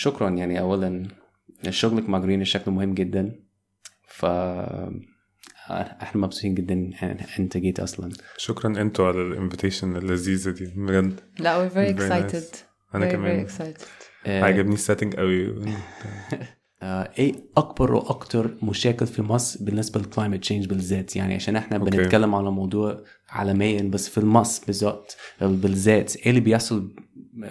[0.00, 1.08] شكرا يعني اولا
[1.70, 3.32] شغلك مع Green شكله مهم جدا
[4.04, 4.24] ف
[5.70, 6.90] إحنا مبسوطين جدا
[7.38, 8.10] أنت جيت أصلا.
[8.36, 11.20] شكرا أنتوا على ال invitation اللذيذة دي بجد.
[11.38, 12.94] لا Very excited nice.
[12.94, 13.46] أنا very, كمان.
[13.46, 13.80] very
[14.26, 15.54] آه، عجبني ال setting قوي.
[16.82, 21.76] آه، إيه أكبر وأكتر مشاكل في مصر بالنسبة لل climate change بالذات؟ يعني عشان إحنا
[21.76, 21.90] okay.
[21.96, 26.94] بنتكلم على موضوع عالميا بس في مصر بالذات بالذات إيه اللي بيحصل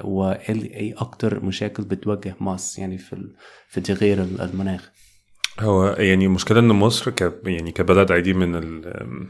[0.03, 3.27] وايه إيه أكتر مشاكل بتواجه مصر يعني في
[3.67, 4.91] في تغيير ال- المناخ.
[5.59, 9.27] هو يعني المشكلة إن مصر ك يعني كبلد عادي من ال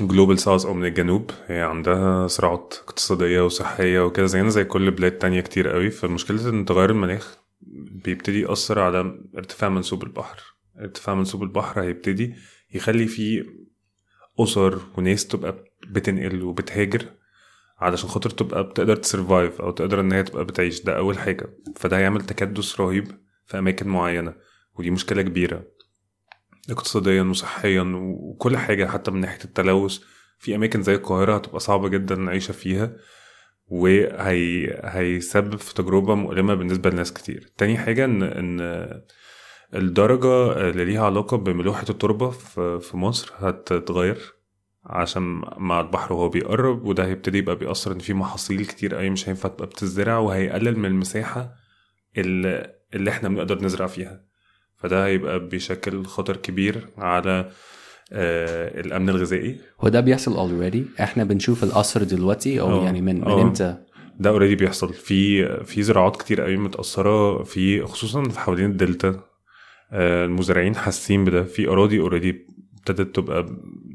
[0.00, 5.12] جلوبال ساوث أو من الجنوب هي عندها صراعات اقتصادية وصحية وكده زينا زي كل بلاد
[5.12, 5.90] تانية كتير قوي.
[5.90, 7.38] فالمشكلة إن تغير المناخ
[8.04, 10.40] بيبتدي يأثر على ارتفاع منسوب البحر.
[10.80, 12.34] ارتفاع منسوب البحر هيبتدي
[12.74, 13.44] يخلي فيه
[14.40, 17.04] أسر وناس تبقى بتنقل وبتهاجر.
[17.82, 20.82] علشان خاطر تبقى بتقدر تسرفايف أو تقدر إن هي تبقى بتعيش.
[20.82, 21.46] ده أول حاجة.
[21.76, 23.08] فده هيعمل تكدس رهيب
[23.46, 24.34] في أماكن معينة.
[24.78, 25.64] ودي مشكلة كبيرة.
[26.70, 29.98] اقتصاديا وصحيا وكل حاجة حتى من ناحية التلوث.
[30.38, 32.96] في أماكن زي القاهرة هتبقى صعبة جدا العيشة فيها.
[33.66, 37.52] وهي هيسبب في تجربة مؤلمة بالنسبة لناس كتير.
[37.58, 38.60] تاني حاجة إن إن
[39.74, 44.41] الدرجة اللي ليها علاقة بملوحة التربة في في مصر هتتغير.
[44.84, 49.28] عشان مع البحر وهو بيقرب وده هيبتدي يبقى بيأثر إن في محاصيل كتير أوي مش
[49.28, 51.54] هينفع تبقى بتزرع وهيقلل من المساحة
[52.18, 54.24] اللي, اللي إحنا بنقدر نزرع فيها.
[54.76, 57.50] فده هيبقى بيشكل خطر كبير على
[58.12, 59.58] آه الأمن الغذائي.
[59.82, 61.00] وده بيحصل already.
[61.00, 63.42] إحنا بنشوف الاثر دلوقتي أو آه، يعني من من آه.
[63.42, 63.76] إمتى؟
[64.18, 64.94] ده already بيحصل.
[64.94, 69.20] في في زراعات كتير قوي متأثرة في خصوصا في حوالين الدلتا.
[69.92, 71.42] آه، المزارعين حاسين بده.
[71.44, 72.46] في أراضي already
[72.88, 73.46] ابتدت تبقى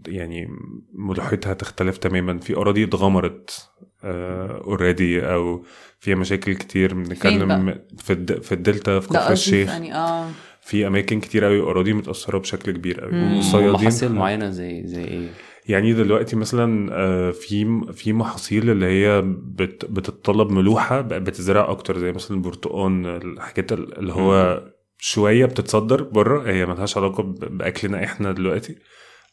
[0.08, 0.48] يعني
[0.94, 2.38] ملوحتها تختلف تماما.
[2.40, 3.70] في أراضي اتغمرت
[4.04, 5.64] already أو
[6.00, 6.94] فيها مشاكل كتير.
[6.94, 8.42] بنتكلم في الد...
[8.42, 9.70] في الدلتا في كفر الشيخ.
[9.70, 10.30] يعني آه.
[10.62, 13.40] في أماكن كتير قوي أراضي متأثرة بشكل كبير قوي مم.
[13.54, 15.28] محاصيل معينة زي زي إيه؟
[15.70, 21.98] يعني دلوقتي مثلا آه، في في محاصيل اللي هي بت بتتطلب ملوحة بقى بتزرع أكتر
[21.98, 24.64] زي مثلا البرتقال الحاجات اللي هو
[25.00, 28.76] شوية بتتصدر بره هي ملهاش علاقة بأكلنا إحنا دلوقتي.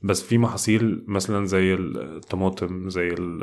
[0.03, 3.43] بس في محاصيل مثلا زي الطماطم زي ال-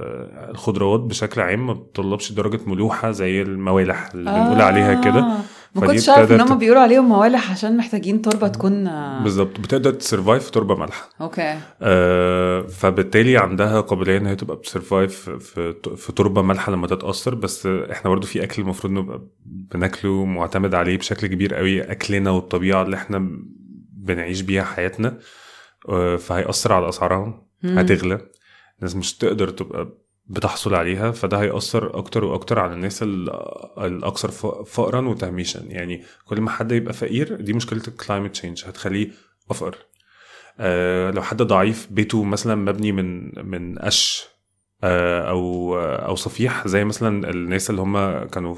[0.49, 5.37] الخضروات بشكل عام ما بتطلبش درجة ملوحة زي الموالح اللي بنقول عليها كده.
[5.75, 8.83] ما كنتش عارف إن هم بيقولوا عليهم موالح عشان محتاجين تربة تكون
[9.23, 9.59] بالظبط.
[9.59, 11.09] بتقدر تـ survive في تربة مالحة.
[11.21, 11.59] okay.
[11.81, 17.35] آه، فبالتالي عندها قابلية إن هي تبقى بتـ survive في في تربة مالحة لما تتأثر.
[17.35, 22.81] بس إحنا برضو في أكل المفروض نبقى بناكله معتمد عليه بشكل كبير قوي أكلنا والطبيعة
[22.83, 23.29] اللي إحنا
[23.93, 25.17] بنعيش بيها حياتنا.
[25.89, 27.43] آه، فهيأثر على اسعارها.
[27.63, 28.21] هتغلى.
[28.79, 33.29] الناس مش تقدر تبقى بتحصل عليها فده هيأثر أكتر وأكتر على الناس ال-
[33.77, 34.31] الأكثر
[34.65, 35.59] فقرا وتهميشا.
[35.67, 39.11] يعني كل ما حد يبقى فقير دي مشكلة ال climate change هتخليه
[39.51, 39.75] أفقر
[40.59, 44.25] آه لو حد ضعيف بيته مثلا مبني من من قش
[44.83, 48.55] آه أو أو صفيح زي مثلا الناس اللي هم كانوا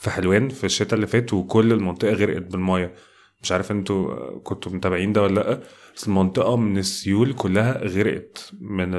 [0.00, 2.94] في حلوان في الشتاء اللي فات وكل المنطقة غرقت بالمية.
[3.42, 5.60] مش عارف أنتوا كنتوا متابعين ده ولا لأ
[5.96, 8.90] بس المنطقة من السيول كلها غرقت من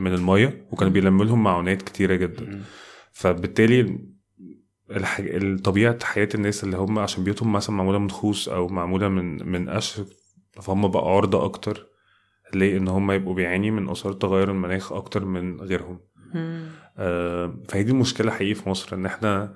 [0.00, 2.60] من المية وكانوا بيلموا لهم معونات كتيرة جدا
[3.12, 3.98] فبالتالي.
[5.64, 9.70] طبيعه حياة الناس اللي هم عشان بيوتهم مثلا معمولة من خوص أو معمولة من من
[9.70, 10.00] قش
[10.62, 11.86] فهم بقى عرضة أكتر
[12.54, 16.00] ليه إن هم يبقوا بيعاني من آثار تغير المناخ أكتر من غيرهم.
[16.98, 19.54] آه، فهي دي المشكلة حقيقي في مصر إن إحنا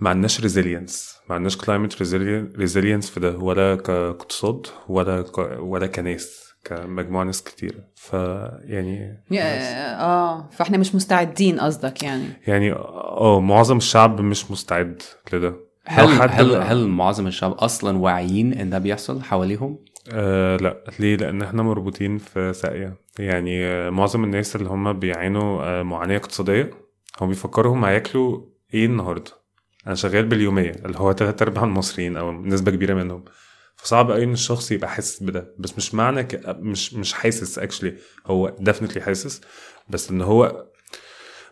[0.00, 2.02] ما عندناش resilience ما عندناش climate
[2.58, 3.36] resilience في ده.
[3.36, 5.38] ولا كاقتصاد ولا ك...
[5.60, 7.84] ولا كناس كمجموعة ناس كتيرة.
[7.94, 9.22] فيعني
[10.00, 10.48] آه.
[10.52, 12.24] فإحنا مش مستعدين قصدك يعني.
[12.46, 15.54] يعني آه معظم الشعب مش مستعد لده.
[15.86, 19.78] هل هل هل معظم الشعب أصلا واعيين إن ده بيحصل حواليهم؟
[20.12, 20.84] آه لا.
[20.98, 22.96] ليه؟ لأن إحنا مربوطين في ساقية.
[23.18, 26.70] يعني آه معظم الناس اللي هم بيعانوا آه معاناة اقتصادية
[27.20, 28.40] هم بيفكروا هم هياكلوا
[28.74, 29.30] إيه النهاردة؟
[29.88, 33.24] أنا شغال باليومية اللي هو تلات أرباع المصريين أو نسبة كبيرة منهم.
[33.76, 36.40] فصعب قوي إن الشخص يبقى حاسس بده بس مش معنى ك...
[36.48, 37.94] مش مش حاسس actually
[38.26, 39.40] هو definitely حاسس.
[39.88, 40.64] بس إن هو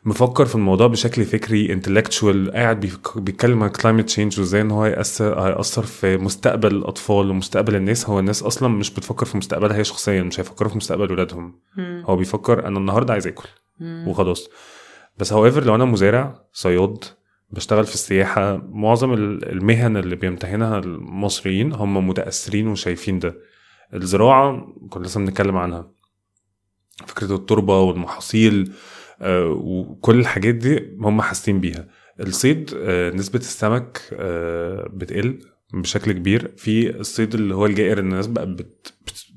[0.05, 2.81] مفكر في الموضوع بشكل فكري intellectual قاعد
[3.17, 8.09] بيتكلم عن climate change وإزاي إن هو هيأثر هيأثر في مستقبل الأطفال ومستقبل الناس.
[8.09, 11.61] هو الناس أصلا مش بتفكر في مستقبلها هي شخصيا مش هيفكروا في مستقبل ولادهم.
[11.79, 13.49] هو بيفكر أنا النهارده عايز آكل.
[13.81, 14.49] وخلاص.
[15.19, 17.05] بس هاويفر لو أنا مزارع صياد
[17.51, 18.57] بشتغل في السياحة.
[18.57, 23.35] معظم ال- المهن اللي بيمتهنها المصريين هم متأثرين وشايفين ده.
[23.95, 25.91] الزراعة كنا لسه بنتكلم عنها.
[27.07, 28.73] فكرة التربة والمحاصيل
[29.21, 31.89] آه، وكل الحاجات دي هم حاسين بيها.
[32.21, 35.39] الصيد آه، نسبة السمك آه، بتقل
[35.75, 36.53] بشكل كبير.
[36.57, 38.93] في الصيد اللي هو الجائر الناس بقى بت-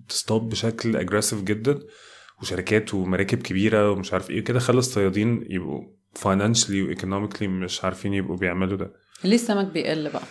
[0.08, 1.80] بتصطاد بشكل aggressive جدا
[2.42, 8.14] وشركات ومراكب كبيرة ومش عارف إيه كده خلى الصيادين يبقوا financially و economically مش عارفين
[8.14, 8.94] يبقوا بيعملوا ده.
[9.24, 10.22] ليه السمك بيقل بقى؟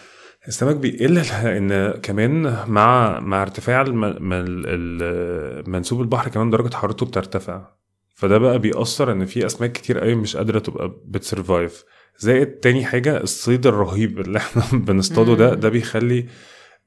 [0.49, 3.83] السمك بيقل لأن كمان مع مع ارتفاع
[5.67, 7.67] منسوب البحر كمان درجة حرارته بترتفع.
[8.15, 11.85] فده بقى بيأثر إن في أسماك كتير قوي مش قادرة تبقى بتـ survive
[12.19, 15.55] زائد تاني حاجة الصيد الرهيب اللي إحنا بنصطاده ده.
[15.55, 16.27] ده بيخلي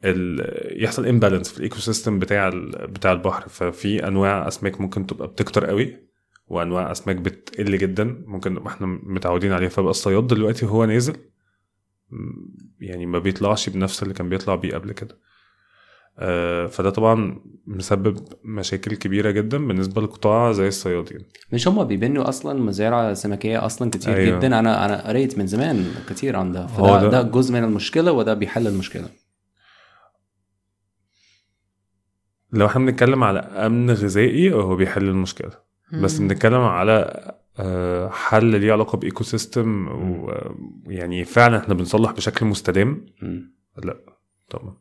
[0.06, 0.84] ال...
[0.84, 2.88] يحصل imbalance في ال ecosystem بتاع ال...
[2.88, 3.50] بتاع البحر.
[3.50, 6.11] ففي أنواع أسماك ممكن تبقى بتكتر قوي.
[6.51, 8.24] وأنواع أسماك بتقل جدا.
[8.27, 11.15] ممكن إحنا متعودين عليها فبقى الصياد دلوقتي هو نازل.
[12.80, 15.18] يعني ما بيطلعش بنفس اللي كان بيطلع بيه قبل كده.
[16.19, 21.19] آه، فده طبعا مسبب مشاكل كبيرة جدا بالنسبة لقطاع زي الصيادين
[21.53, 24.39] مش هم بيبنوا أصلا مزارع سمكية أصلا كتير أيوة.
[24.39, 24.59] جدا.
[24.59, 26.68] أنا أنا قريت من زمان كتير عن ده.
[26.68, 29.09] فده ده- ده جزء من المشكلة وده بيحل المشكلة.
[32.54, 35.70] لو إحنا بنتكلم على أمن غذائي هو بيحل المشكلة.
[35.94, 36.20] بس.
[36.20, 37.28] بنتكلم على
[37.60, 39.88] آه، حل ليه علاقة ب ecosystem
[40.88, 43.54] ويعني فعلا إحنا بنصلح بشكل مستدام مم.
[44.50, 44.76] طبعا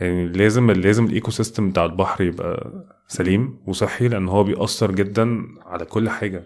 [0.00, 2.72] يعني لازم لازم ال ecosystem بتاع البحر يبقى
[3.08, 6.44] سليم وصحي لأن هو بيأثر جدا على كل حاجة.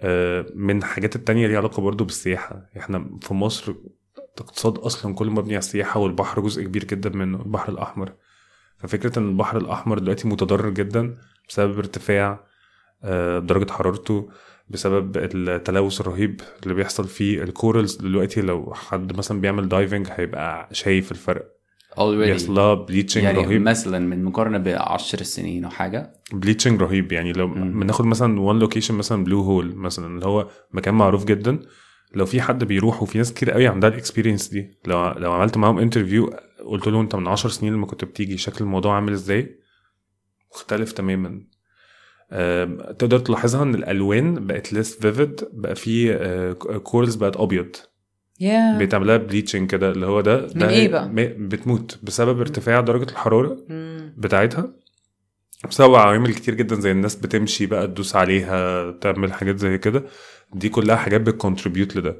[0.00, 3.74] آه، من الحاجات التانية ليها علاقة برضو بالسياحة إحنا في مصر
[4.38, 8.12] الاقتصاد أصلا كله مبني على السياحة والبحر جزء كبير جدا منه البحر الأحمر
[8.78, 11.14] ففكرة إن البحر الأحمر دلوقتي متضرر جدا
[11.48, 12.44] بسبب ارتفاع
[13.04, 14.28] آه، درجه حرارته
[14.68, 18.40] بسبب التلوث الرهيب اللي بيحصل فيه ال corals دلوقتي.
[18.40, 21.46] لو حد مثلا بيعمل diving هيبقى شايف الفرق.
[21.98, 23.62] بيحصل already لها bleaching يعني رهيب.
[23.62, 26.12] مثلا من مقارنة بعشر سنين أو حاجة.
[26.32, 27.12] bleaching رهيب.
[27.12, 27.46] يعني لو.
[27.48, 31.58] بناخد مثلا one location مثلا Blue Hole مثلا اللي هو مكان معروف جدا.
[32.14, 34.70] لو في حد بيروح وفي ناس كتير قوي عندها ال experience دي.
[34.86, 36.30] لو لو عملت معاهم interview
[36.66, 39.58] قلت له انت من 10 سنين لما كنت بتيجي شكل الموضوع عامل إزاي؟
[40.54, 41.51] مختلف تماما.
[42.98, 47.76] تقدر تلاحظها إن الألوان بقت less vivid بقى في corals بقت أبيض.
[48.40, 53.10] يا بيتعمل لها bleaching كده اللي هو ده ده إيه بقى؟ بتموت بسبب ارتفاع درجة
[53.10, 53.56] الحرارة.
[54.16, 54.72] بتاعتها.
[55.68, 60.04] بسبب عوامل كتير جدا زي الناس بتمشي بقى تدوس عليها تعمل حاجات زي كده.
[60.54, 62.16] دي كلها حاجات بت contribute لده.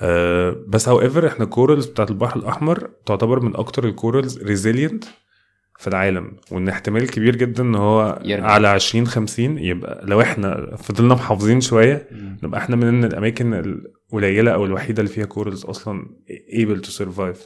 [0.00, 5.04] آه بس however إحنا ال corals بتاعت البحر الأحمر تعتبر من أكتر ال corals resilient
[5.78, 8.46] في العالم وإن احتمال كبير جدا إن هو يرجع.
[8.46, 12.38] على 20 50 يبقى لو إحنا فضلنا محافظين شوية مم.
[12.42, 16.06] نبقى إحنا من الأماكن القليلة أو الوحيدة اللي فيها corals أصلا
[16.54, 17.38] able to survive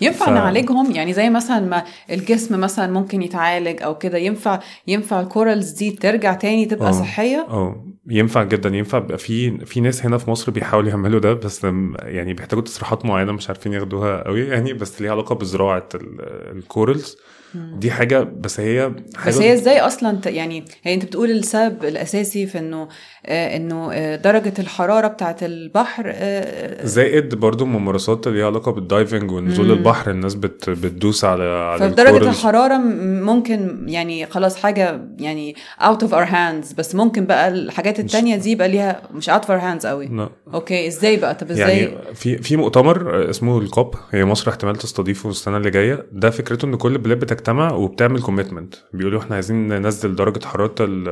[0.00, 5.20] ينفع ف- نعالجهم يعني زي مثلا ما الجسم مثلا ممكن يتعالج أو كده ينفع ينفع
[5.20, 6.92] ال corals دي ترجع تاني تبقى آه.
[6.92, 11.32] صحية آه ينفع جدا ينفع بيبقى في في ناس هنا في مصر بيحاولوا يعملوا ده
[11.34, 11.64] بس
[12.02, 16.20] يعني بيحتاجوا تصريحات معينة مش عارفين ياخدوها قوي يعني بس ليها علاقة بزراعة ال-
[16.58, 17.16] ال corals
[17.54, 22.46] دي حاجة بس هي حاجة بس هي إزاي أصلا يعني هي انت بتقول السبب الأساسي
[22.46, 22.88] في إنه
[23.28, 29.30] إنه آه درجة الحرارة بتاعت البحر آه زائد برضو ممارسات اللي ليها علاقة بال diving
[29.32, 29.72] ونزول مم.
[29.72, 31.84] البحر الناس بت بتدوس على على.
[32.28, 38.00] الحرارة م- ممكن يعني خلاص حاجة يعني out of our hands بس ممكن بقى الحاجات
[38.00, 40.28] التانية دي يبقى ليها مش out of our hands قوي لا.
[40.54, 44.76] okay إزاي بقى طب إزاي يعني في في مؤتمر اسمه ال COP هي مصر احتمال
[44.76, 49.68] تستضيفه السنة اللي جاية ده فكرته إن كل البلاد بتجتمع وبتعمل commitment بيقولوا إحنا عايزين
[49.68, 51.08] ننزل درجة حرارة ال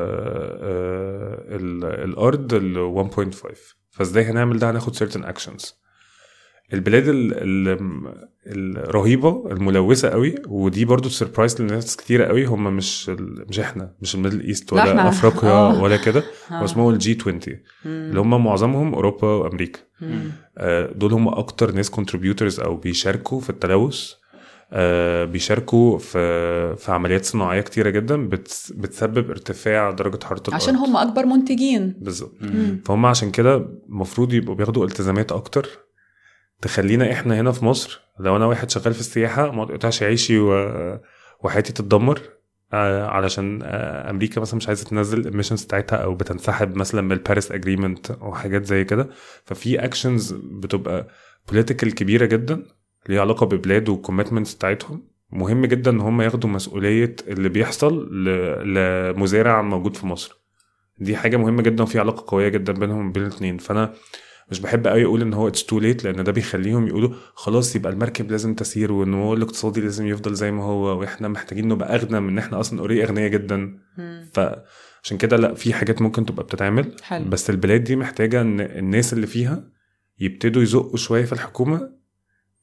[2.07, 2.77] الأرض ل
[3.11, 5.73] 1.5 فازاي هنعمل ده؟ هناخد certain actions.
[6.73, 7.79] البلاد ال ال
[8.47, 12.45] الرهيبة الملوثة قوي ودي برضو surprise لناس كتيرة قوي.
[12.45, 15.83] هم مش ال- مش إحنا مش ال Middle East لا، ولا احنا- أفريقيا آه.
[15.83, 16.21] ولا كده.
[16.51, 16.55] آه.
[16.61, 17.41] هو اسمه ال G 20
[17.87, 19.79] اللي هم معظمهم أوروبا وأمريكا.
[20.59, 24.13] آه، دول هم أكتر ناس contributors أو بيشاركوا في التلوث.
[24.13, 24.17] آه،
[25.25, 30.55] بيشاركوا في في عمليات صناعية كتيرة جدا بتس- بتسبب ارتفاع درجة حرارة الأرض.
[30.55, 31.95] عشان هم أكبر منتجين.
[32.01, 32.35] بالظبط.
[32.85, 33.57] فهم عشان كده
[33.89, 35.69] المفروض يبقوا بياخدوا التزامات أكتر.
[36.63, 40.51] تخلينا إحنا هنا في مصر لو أنا واحد شغال في السياحة ما اقطعش عيشي و...
[41.41, 42.21] وحياتي تتدمر
[42.73, 47.13] آه، علشان آه، أمريكا مثلا مش عايزة تنزل ال emissions بتاعتها أو بتنسحب مثلا من
[47.13, 49.09] ال Paris Agreement أو حاجات زي كده.
[49.45, 51.07] ففي actions بتبقى
[51.49, 52.63] political كبيرة جدا.
[53.09, 58.09] ليها علاقة ببلاد وال commitments بتاعتهم مهم جدا إن هم ياخدوا مسؤولية اللي بيحصل.
[58.65, 60.37] لمزارع موجود في مصر
[60.99, 63.93] دي حاجة مهمة جدا وفي علاقة قوية جدا بينهم وبين الاثنين فأنا
[64.51, 67.93] مش بحب قوي أقول إن هو it's too late لأن ده بيخليهم يقولوا خلاص يبقى
[67.93, 72.21] المركب لازم تسير وإن هو الاقتصادي لازم يفضل زي ما هو وإحنا محتاجين نبقى أغنى
[72.21, 73.79] من إن إحنا أصلا already اغنياء جدا.
[74.33, 77.25] فعشان كده لأ في حاجات ممكن تبقى بتتعمل حلو.
[77.29, 79.65] بس البلاد دي محتاجة إن الناس اللي فيها
[80.21, 81.96] يبتدوا يزقوا شوية في الحكومة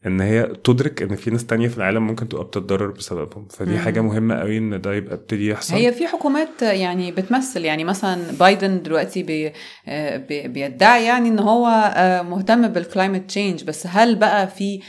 [0.08, 3.48] إن هي تدرك إن في ناس تانية في العالم ممكن تبقى بتتضرر بسببهم.
[3.50, 3.78] فدي مم.
[3.78, 5.76] حاجة مهمة قوي إن ده يبقى ابتدي يحصل.
[5.76, 9.54] هي في حكومات يعني بتمثل يعني مثلا بايدن دلوقتي بي
[9.88, 14.80] آه، بي- بيدعي يعني إن هو آه، مهتم بال climate change بس هل بقى في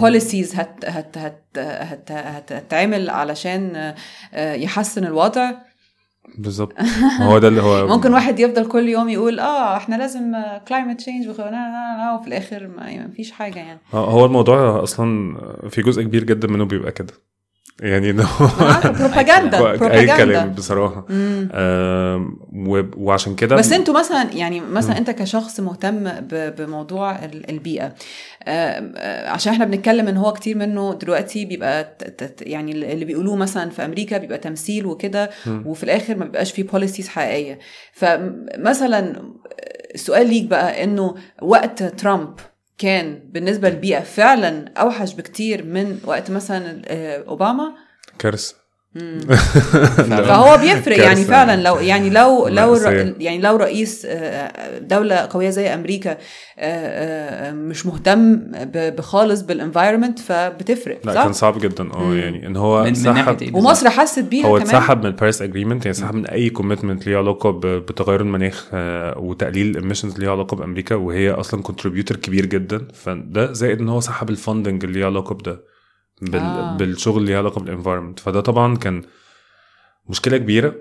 [0.00, 3.94] policies هت هت هت هت هت هتتعمل علشان آه،
[4.34, 5.50] آه، يحسن الوضع؟
[6.38, 6.72] بالظبط.
[7.20, 10.32] هو ده اللي هو ممكن واحد يفضل كل يوم يقول آه إحنا لازم
[10.68, 11.42] climate change وفي
[12.26, 13.80] الآخر ما فيش حاجة يعني.
[13.94, 17.12] آه، هو الموضوع أصلا في جزء كبير جدا منه بيبقى كده.
[17.80, 21.06] يعني إنه أنا عارفة، بروباجندا أي بروباجندا كلام بصراحة.
[22.96, 24.96] وعشان كده بس أنتوا مثلا يعني مثلا مم.
[24.96, 27.94] انت كشخص مهتم بموضوع ال- البيئة.
[28.44, 31.96] آه، آه، عشان إحنا بنتكلم ان هو كتير منه دلوقتي بيبقى
[32.42, 35.30] يعني اللي بيقولوه مثلا في أمريكا بيبقى تمثيل وكده.
[35.64, 37.58] وفي الآخر ما بيبقاش فيه policies حقيقية.
[37.92, 39.22] فمثلا
[39.94, 42.34] السؤال ليك بقى انه وقت ترامب
[42.78, 47.74] كان بالنسبة للبيئه فعلا أوحش بكتير من وقت مثلا آه، أوباما
[48.18, 48.54] كارثة.
[50.28, 51.24] فهو بيفرق يعني.
[51.24, 52.74] فعلا لو يعني لو لو.
[53.20, 56.16] يعني لو رئيس آه، دولة قوية زي أمريكا آه،
[56.58, 58.40] آه، مش مهتم
[58.74, 62.14] بخالص بال environment فبتفرق لا صح؟ كان صعب جدا آه.
[62.14, 65.06] يعني إن هو من, من سحب ناحية إيه بالظبط؟ ومصر حست بيها هو اتسحب من
[65.06, 69.75] ال Paris Agreement يعني سحب من أي commitment ليه علاقة بتغير المناخ آه، وتقليل ال
[69.75, 74.37] emissions ليه علاقة بأمريكا وهي أصلا contributor كبير جدا فده زائد إن هو سحب ال
[74.37, 75.77] funding اللي ليه علاقة بده
[76.22, 76.40] بال...
[76.40, 76.76] آه.
[76.76, 79.02] بالشغل اللي علاقة بال environment فده طبعا كان
[80.08, 80.74] مشكلة كبيرة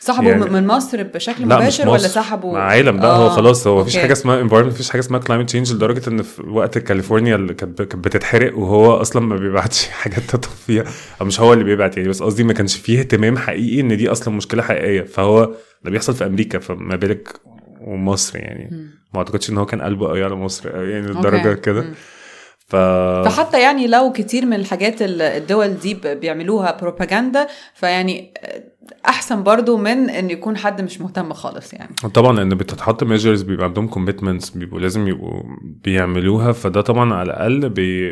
[0.00, 1.98] سحبوا يعني- من مصر بشكل مباشر ولا.
[1.98, 3.96] سحبوا مع عالم بقى هو آه، خلاص هو مفيش.
[3.96, 7.82] حاجة اسمها environment مفيش حاجة اسمها climate change لدرجة إن في وقت كاليفورنيا اللي كانت
[7.96, 10.84] بتتحرق وهو أصلا ما بيبعتش حاجات تطفيها
[11.20, 14.08] أو مش هو اللي بيبعت يعني بس قصدي ما كانش فيه اهتمام حقيقي إن دي
[14.12, 15.44] أصلا مشكلة حقيقية فهو
[15.84, 17.28] ده بيحصل في أمريكا فما بالك
[17.80, 18.90] ومصر يعني مم.
[19.14, 21.06] ما أعتقدش إن هو كان قلبه قوي على مصر يعني.
[21.06, 21.84] لدرجة كده.
[22.72, 22.76] ف
[23.24, 28.34] فحتى يعني لو كتير من الحاجات ال- الدول دي بيعملوها بروباجندا فيعني
[29.08, 31.94] أحسن برضو من إن يكون حد مش مهتم خالص يعني.
[32.14, 37.68] طبعا لأن بتتحط measures بيبقى عندهم commitments بيبقوا لازم يبقوا بيعملوها فده طبعا على الأقل
[37.68, 38.08] بي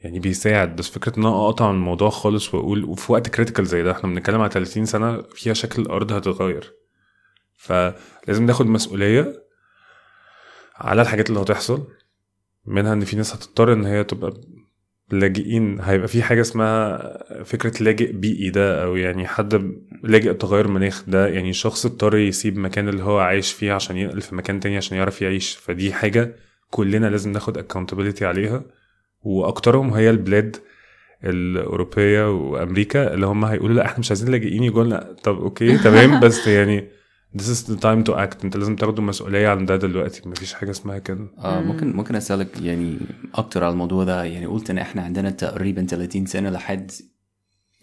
[0.00, 0.76] يعني بيساعد.
[0.76, 4.10] بس فكرة إن أنا أقطع عن الموضوع خالص وأقول وفي وقت critical زي ده إحنا
[4.10, 6.72] بنتكلم على 30 سنة فيها شكل الأرض هتتغير.
[7.56, 9.32] فلازم ناخد مسؤولية
[10.76, 11.86] على الحاجات اللي هتحصل.
[12.66, 14.40] منها إن في ناس هتضطر إن هي تبقى
[15.10, 15.80] لاجئين.
[15.80, 21.28] هيبقى في حاجة اسمها فكرة لاجئ بيئي ده أو يعني حد لاجئ تغير مناخ ده.
[21.28, 24.96] يعني شخص اضطر يسيب المكان اللي هو عايش فيه عشان ينقل في مكان تاني عشان
[24.96, 25.56] يعرف يعيش.
[25.56, 26.36] فدي حاجة
[26.70, 28.64] كلنا لازم ناخد accountability عليها.
[29.22, 30.56] وأكترهم هي البلاد
[31.24, 34.62] الأوروبية وأمريكا اللي هم هيقولوا لا إحنا مش عايزين لاجئين.
[34.62, 36.20] يقولوا لنا طب أوكي تمام.
[36.24, 36.88] بس يعني
[37.36, 38.44] this is the time to act.
[38.44, 40.28] انت لازم تاخدوا مسؤولية عن ده دلوقتي.
[40.28, 41.26] مفيش حاجة اسمها كده.
[41.38, 41.66] آه مم.
[41.68, 42.98] ممكن ممكن أسألك يعني
[43.34, 44.24] أكتر على الموضوع ده.
[44.24, 46.90] يعني قلت إن إحنا عندنا تقريبا 30 سنة لحد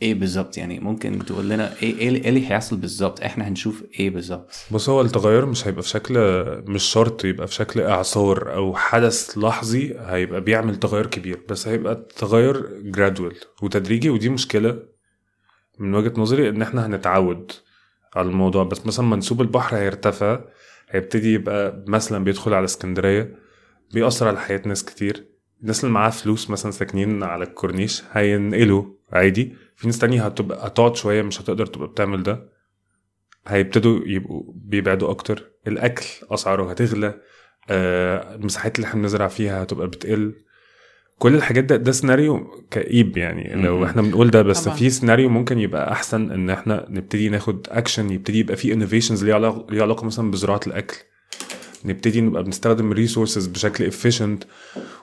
[0.01, 3.83] إيه بالظبط؟ يعني ممكن تقول لنا إيه إيه اللي- إيه اللي هيحصل بالظبط؟ إحنا هنشوف
[3.99, 6.13] إيه بالظبط؟ بص هو التغير مش هيبقى في شكل
[6.67, 11.41] مش شرط يبقى في شكل إعصار أو حدث لحظي هيبقى بيعمل تغير كبير.
[11.49, 14.79] بس هيبقى تغير جرادوال وتدريجي ودي مشكلة
[15.79, 17.51] من وجهة نظري إن إحنا هنتعود.
[18.15, 18.63] على الموضوع.
[18.63, 20.39] بس مثلا منسوب البحر هيرتفع
[20.89, 23.35] هيبتدي يبقى مثلا بيدخل على اسكندرية
[23.93, 25.25] بيأثر على حياة ناس كتير.
[25.61, 29.55] الناس اللي معاها فلوس مثلا ساكنين على الكورنيش هينقلوا عادي.
[29.75, 32.49] في ناس تانية هتبقى هتقعد شوية مش هتقدر تبقى بتعمل ده.
[33.47, 35.51] هيبتدوا يبقوا بيبعدوا أكتر.
[35.67, 37.21] الأكل أسعاره هتغلى
[37.69, 40.35] آه، المساحات اللي إحنا بنزرع فيها هتبقى بتقل.
[41.19, 43.61] كل الحاجات ده ده سيناريو كئيب يعني.
[43.63, 43.85] لو.
[43.85, 44.75] إحنا بنقول ده بس طبعاً.
[44.77, 49.35] في سيناريو ممكن يبقى أحسن إن إحنا نبتدي ناخد اكشن يبتدي يبقى في innovations ليها
[49.35, 50.97] علاقه ليها علاقة مثلا بزراعة الأكل.
[51.85, 54.43] نبتدي نبقى بنستخدم resources بشكل efficient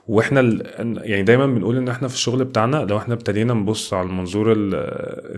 [0.07, 4.07] وإحنا ال- يعني دايما بنقول إن إحنا في الشغل بتاعنا لو إحنا ابتدينا نبص على
[4.07, 4.75] المنظور ال-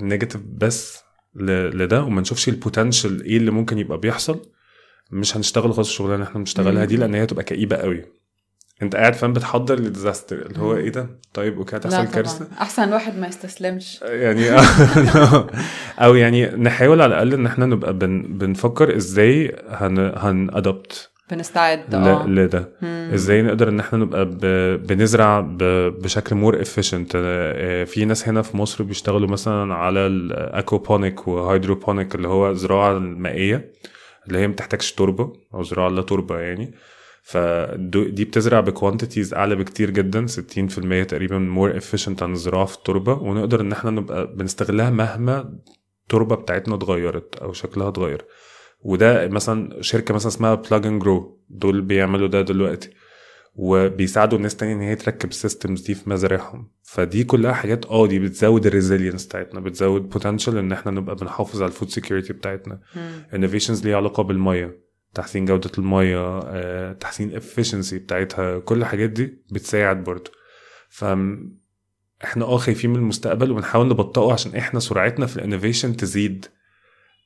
[0.02, 1.00] ال negative بس
[1.36, 4.40] ل- لده وما نشوفش ال potential إيه اللي ممكن يبقى بيحصل
[5.12, 8.06] مش هنشتغل خالص الشغلانة اللي إحنا بنشتغلها دي لأن هي هتبقى كئيبة قوي.
[8.82, 10.76] انت قاعد فاهم بتحضر لل disaster اللي هو.
[10.76, 14.02] إيه ده؟ طيب okay هتحصل كارثة؟ أحسن الواحد ما يستسلمش.
[14.02, 14.50] يعني
[16.04, 21.96] أو يعني نحاول على الأقل إن إحنا نبقى بن بنفكر إزاي هن هن adapt بنستعد
[21.96, 22.28] آه.
[22.28, 22.70] لده.
[23.14, 24.40] إزاي نقدر إن إحنا نبقى ب...
[24.88, 25.58] بنزرع ب...
[26.02, 27.18] بشكل more efficient
[27.88, 32.92] في ناس هنا في مصر بيشتغلوا مثلا على ال aquaponic و hydroponic اللي هو الزراعة
[32.92, 33.72] المائية
[34.28, 36.74] اللي هي ما بتحتاجش تربه أو زراعة لا تربه يعني.
[37.24, 43.14] فدي بتزرع ب quantities أعلى بكتير جدا 60% تقريبا more efficient عن الزراعه في التربه
[43.14, 45.60] ونقدر إن إحنا نبقى بنستغلها مهما
[46.04, 48.26] التربه بتاعتنا اتغيرت أو شكلها اتغير.
[48.82, 52.90] وده مثلا شركة مثلا اسمها Plug and Grow دول بيعملوا ده دلوقتي.
[53.56, 56.72] وبيساعدوا الناس تانية إن هي تركب ال systems دي في مزارعهم.
[56.84, 61.62] فدي كلها حاجات آه دي بتزود ال resilience بتاعتنا بتزود potential إن إحنا نبقى بنحافظ
[61.62, 62.80] على ال food security بتاعتنا.
[63.34, 64.89] innovations ليها علاقة بالمية.
[65.14, 70.32] تحسين جودة المية آه، تحسين ال efficiency بتاعتها كل الحاجات دي بتساعد برضه
[70.90, 71.06] ف
[72.24, 76.46] إحنا آه خايفين من المستقبل وبنحاول نبطئه عشان إحنا سرعتنا في ال innovation تزيد.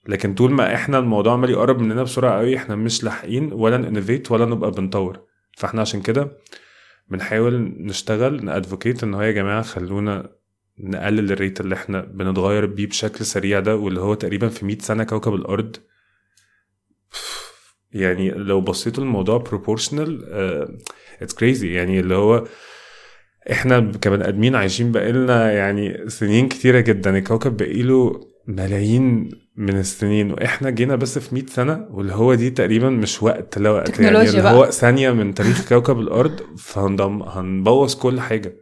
[0.07, 3.83] لكن طول ما إحنا الموضوع عمال يقرب مننا بسرعة قوي إحنا مش لاحقين ولا ن
[3.83, 5.19] innovate ولا نبقى بنطور.
[5.57, 6.37] فاحنا عشان كده
[7.09, 10.29] بنحاول نشتغل ن advocate إن هو يا جماعة خلونا
[10.79, 14.77] نقلل ال rate اللي إحنا بنتغير بيه بشكل سريع ده واللي هو تقريبا في 100
[14.79, 15.75] سنة كوكب الأرض.
[17.93, 20.25] يعني لو بصيتوا الموضوع proportional
[21.21, 22.43] it's crazy يعني اللي هو
[23.51, 27.17] إحنا كبني آدمين عايشين بقالنا يعني سنين كتيرة جدا.
[27.17, 30.31] الكوكب بقيله ملايين من السنين.
[30.31, 33.99] وإحنا جينا بس في 100 سنة واللي هو دي تقريبا مش وقت لا وقت.
[33.99, 34.53] يعني اللي بقى.
[34.53, 38.53] هو ثانية من تاريخ كوكب الأرض فهنبوظ كل حاجة.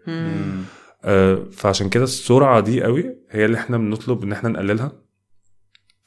[1.06, 4.92] آه، فعشان كده السرعة دي قوي هي اللي إحنا بنطلب إن إحنا نقللها.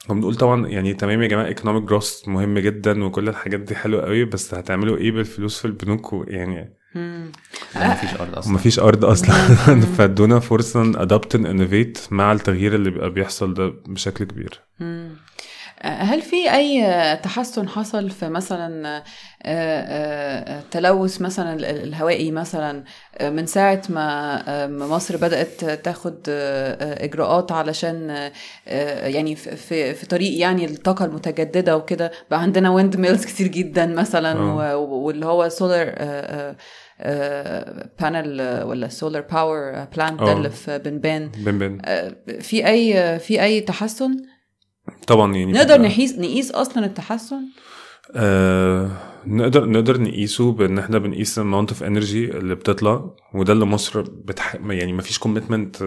[0.09, 4.25] وبنقول طبعا يعني تمام يا جماعة economic growth مهم جدا وكل الحاجات دي حلوة قوي
[4.25, 7.31] بس هتعملوا إيه بالفلوس في البنوك؟ و- يعني مم.
[7.75, 8.53] لا مفيش أرض أصلا.
[8.53, 9.35] مفيش أرض أصلا.
[9.97, 14.59] فادونا فرصة adapt innovate مع التغيير اللي بيبقى بيحصل ده بشكل كبير.
[14.79, 15.09] مم.
[15.85, 16.83] هل في أي
[17.15, 19.03] تحسن حصل في مثلا آه،
[19.43, 22.83] آه، تلوث مثلا ال- الهوائي مثلا
[23.17, 28.29] آه، من ساعة ما مصر بدأت تاخد إجراءات علشان
[29.03, 34.41] يعني في- في طريق يعني الطاقة المتجددة وكده بقى عندنا windmills كتير جدا مثلا
[34.75, 35.95] واللي هو solar
[37.99, 40.33] panel ولا solar power plant ده.
[40.33, 44.17] اللي في بنبان بن بن آه، في أي في أي تحسن؟
[45.07, 47.41] طبعا يعني نقدر نقيس نقيس أصلا التحسن؟
[48.15, 48.91] آه
[49.27, 54.01] نقدر نقدر نقيسه بإن إحنا بنقيس ال amount of energy اللي بتطلع وده اللي مصر
[54.01, 54.55] بتح...
[54.69, 55.83] يعني ما فيش commitment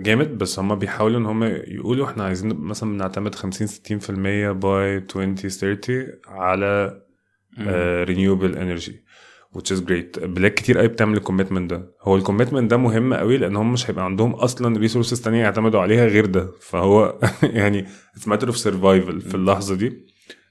[0.00, 4.10] جامد بس هم بيحاولوا إن هم يقولوا إحنا عايزين مثلا بنعتمد 50 60%
[4.56, 7.00] by 2030 على
[8.04, 9.04] renewable energy
[9.56, 10.24] which is great.
[10.24, 11.90] بلاد كتير قوي بتعمل ال commitment ده.
[12.02, 15.80] هو ال commitment ده مهم قوي لأن هم مش هيبقى عندهم أصلا resources تانية يعتمدوا
[15.80, 16.48] عليها غير ده.
[16.60, 17.86] فهو يعني
[18.18, 20.06] it's matter of survival في اللحظة دي.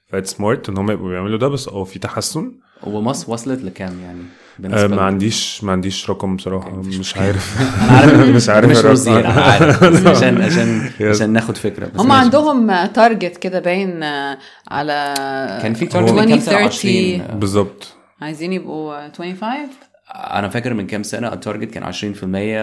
[0.06, 2.52] ف it's smart إن هم يبقوا بيعملوا ده بس آه في تحسن.
[2.82, 6.76] ومصر وصلت لكام يعني آه بالنسبة ما؟ عنديش ما عنديش رقم بصراحة.
[6.76, 7.16] مش.
[7.16, 7.60] عارف.
[7.82, 10.06] أنا عارف مش عارف مش أنا عارف.
[10.06, 11.02] عشان عشان Yes.
[11.02, 11.86] عشان ناخد فكرة.
[11.94, 12.12] بس هم.
[12.12, 14.38] عندهم target كده باين آه،
[14.70, 15.14] على
[15.62, 17.94] كان في target من كام سنه 2030 20 بالظبط.
[18.20, 19.68] عايزين يبقوا 25
[20.14, 21.92] أنا فاكر من كام سنة ال target كان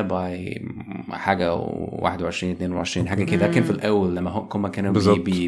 [0.01, 0.67] 20% by
[1.11, 3.47] حاجة 21 22 حاجة كده.
[3.47, 5.19] كان في الأول لما هم كانوا بي بالظبط.
[5.19, 5.47] بي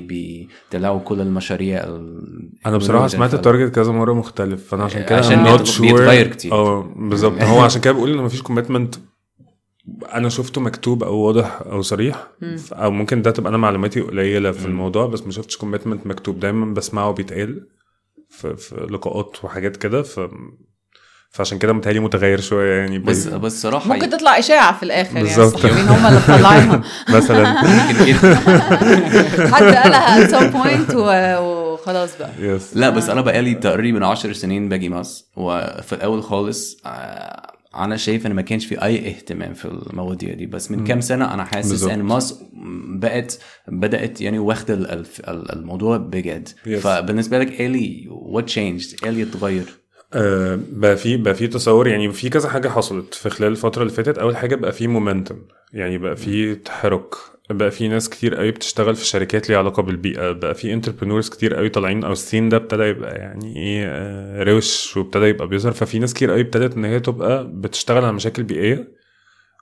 [0.72, 4.68] بيدلعوا كل المشاريع ال- أنا بصراحة سمعت ال target كذا مرة مختلف.
[4.68, 5.82] فأنا عشان كده عشان بيت- sure.
[5.82, 6.52] بيتغير كتير.
[6.54, 7.42] آه بالظبط.
[7.42, 8.96] هو عشان كده بقول إن مفيش commitment
[10.14, 12.28] أنا شفته مكتوب أو واضح أو صريح.
[12.72, 16.40] أو ممكن ده تبقى أنا معلوماتي قليلة في الموضوع بس ما شفتش commitment مكتوب.
[16.40, 17.68] دايما بسمعه بيتقال
[18.30, 20.20] في, في لقاءات وحاجات كده ف
[21.32, 23.00] فعشان كده متهيألي متغير شوية يعني.
[23.00, 25.28] بس بس صراحة ممكن تطلع إشاعة في الآخر يعني.
[25.28, 25.56] بالظبط.
[25.56, 26.82] الصحفيين هم اللي مطلعينها
[27.18, 27.54] مثلا.
[29.54, 31.38] حد قالها some point و-
[31.74, 32.30] وخلاص بقى.
[32.40, 37.98] yes لا بس أنا بقالي تقريبا 10 سنين باجي مصر وفي الأول خالص آه، أنا
[37.98, 41.44] شايف إن ما كانش في أي اهتمام في المواضيع دي بس من كام سنة أنا
[41.44, 41.92] حاسس بالظبط.
[41.92, 42.36] ان مصر
[43.00, 44.92] بقت بدأت يعني واخدة ال-
[45.28, 46.50] ال- الموضوع بجد.
[46.50, 46.70] Yes.
[46.70, 48.58] فبالنسبة لك like what changed
[49.04, 49.66] إيه اللي اتغير؟
[50.14, 53.94] آه، بقى في بقى في تصور يعني في كذا حاجة حصلت في خلال الفترة اللي
[53.94, 54.18] فاتت.
[54.18, 55.38] أول حاجة بقى في momentum
[55.74, 57.16] يعني بقى في تحرك.
[57.50, 61.56] بقى في ناس كتير قوي بتشتغل في شركات ليها علاقة بالبيئة بقى في entrepreneurs كتير
[61.56, 65.72] قوي طالعين أو ال scene ده ابتدى يبقى يعني إيه آه، روش وابتدى يبقى بيظهر.
[65.72, 68.92] ففي ناس كتير قوي ابتدت إن هي تبقى بتشتغل على مشاكل بيئية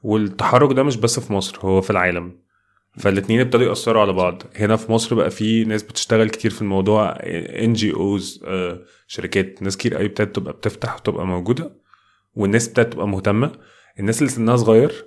[0.03, 2.39] والتحرك ده مش بس في مصر هو في العالم.
[2.97, 4.43] فالاتنين ابتدوا يأثروا على بعض.
[4.55, 8.43] هنا في مصر بقى في ناس بتشتغل كتير في الموضوع NGOs
[9.07, 9.61] شركات.
[9.63, 11.71] ناس كتير قوي ابتدت تبقى بتفتح وتبقى موجودة
[12.35, 13.51] والناس ابتدت تبقى مهتمة.
[13.99, 15.05] الناس اللي سنها صغير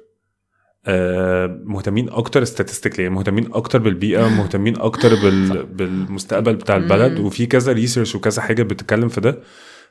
[1.65, 5.67] مهتمين أكتر statistically يعني مهتمين أكتر بالبيئة مهتمين أكتر بال...
[5.67, 7.19] بالمستقبل بتاع البلد.
[7.19, 9.39] وفي كذا research وكذا حاجة بتتكلم في ده.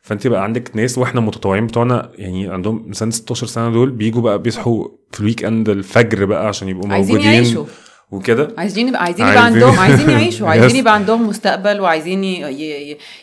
[0.02, 4.42] فأنت بقى عندك ناس وإحنا متطوعين بتوعنا يعني عندهم سنه 16 سنة دول بيجوا بقى
[4.42, 7.34] بيصحوا في ال weekend الفجر بقى عشان يبقوا عايزين موجودين.
[7.34, 7.66] يعيشوا.
[8.12, 10.76] وكده؟ عايزين يبقى عايزين يبقى عندهم عايزين يعيشوا عايزين.
[10.80, 12.24] يبقى عندهم مستقبل وعايزين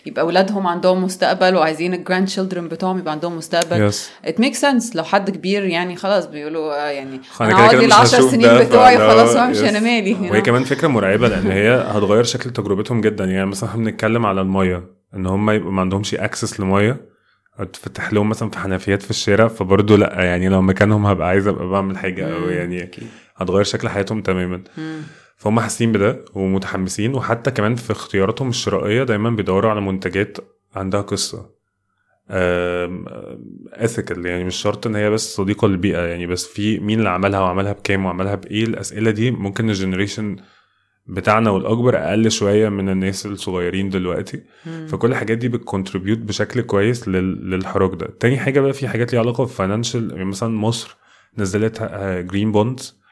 [0.07, 3.83] يبقى اولادهم عندهم مستقبل وعايزين ال grandchildren بتوعهم يبقى عندهم مستقبل.
[3.83, 8.18] yes it makes sense لو حد كبير يعني خلاص بيقولوا آه يعني أنا هقعد العشر
[8.18, 9.68] هشوف سنين ده، بتوعي خلاص وامشي.
[9.68, 10.40] أنا مالي وهي.
[10.40, 13.25] كمان فكرة مرعبة لأن هي هتغير شكل تجربتهم جدا.
[13.25, 14.85] يعني مثلا إحنا بنتكلم على المية
[15.16, 17.13] إن هم يبقوا ما عندهمش access لمية.
[17.62, 21.69] تفتح لهم مثلا في حنفيات في الشارع فبرضه لأ يعني لو مكانهم هبقى عايز أبقى
[21.69, 22.49] بعمل حاجة أو.
[22.49, 22.90] يعني
[23.37, 25.03] هتغير شكل حياتهم تماما مم.
[25.37, 30.38] فهم حاسين بده ومتحمسين وحتى كمان في اختياراتهم الشرائية دايما بيدوروا على منتجات
[30.77, 31.51] عندها قصة
[33.73, 37.40] ethical يعني مش شرط إن هي بس صديقة للبيئة يعني بس في مين اللي عملها
[37.40, 40.37] وعملها بكام وعملها بإيه الأسئلة دي ممكن ال generation
[41.07, 44.87] بتاعنا والأكبر أقل شوية من الناس الصغيرين دلوقتي مم.
[44.87, 49.12] فكل الحاجات دي بت contribute بشكل كويس لل- للحراك ده تاني حاجة بقى في حاجات
[49.12, 50.97] ليها علاقة ب financial يعني مثلا مصر
[51.38, 51.83] نزلت
[52.31, 53.04] green bonds آه.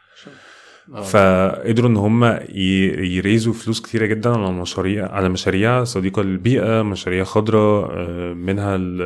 [1.04, 6.82] فقدروا إن هم ي raise وا فلوس كتيرة جدا على مشاريع على مشاريع صديقة للبيئة
[6.82, 9.02] مشاريع خضراء آه، منها ال-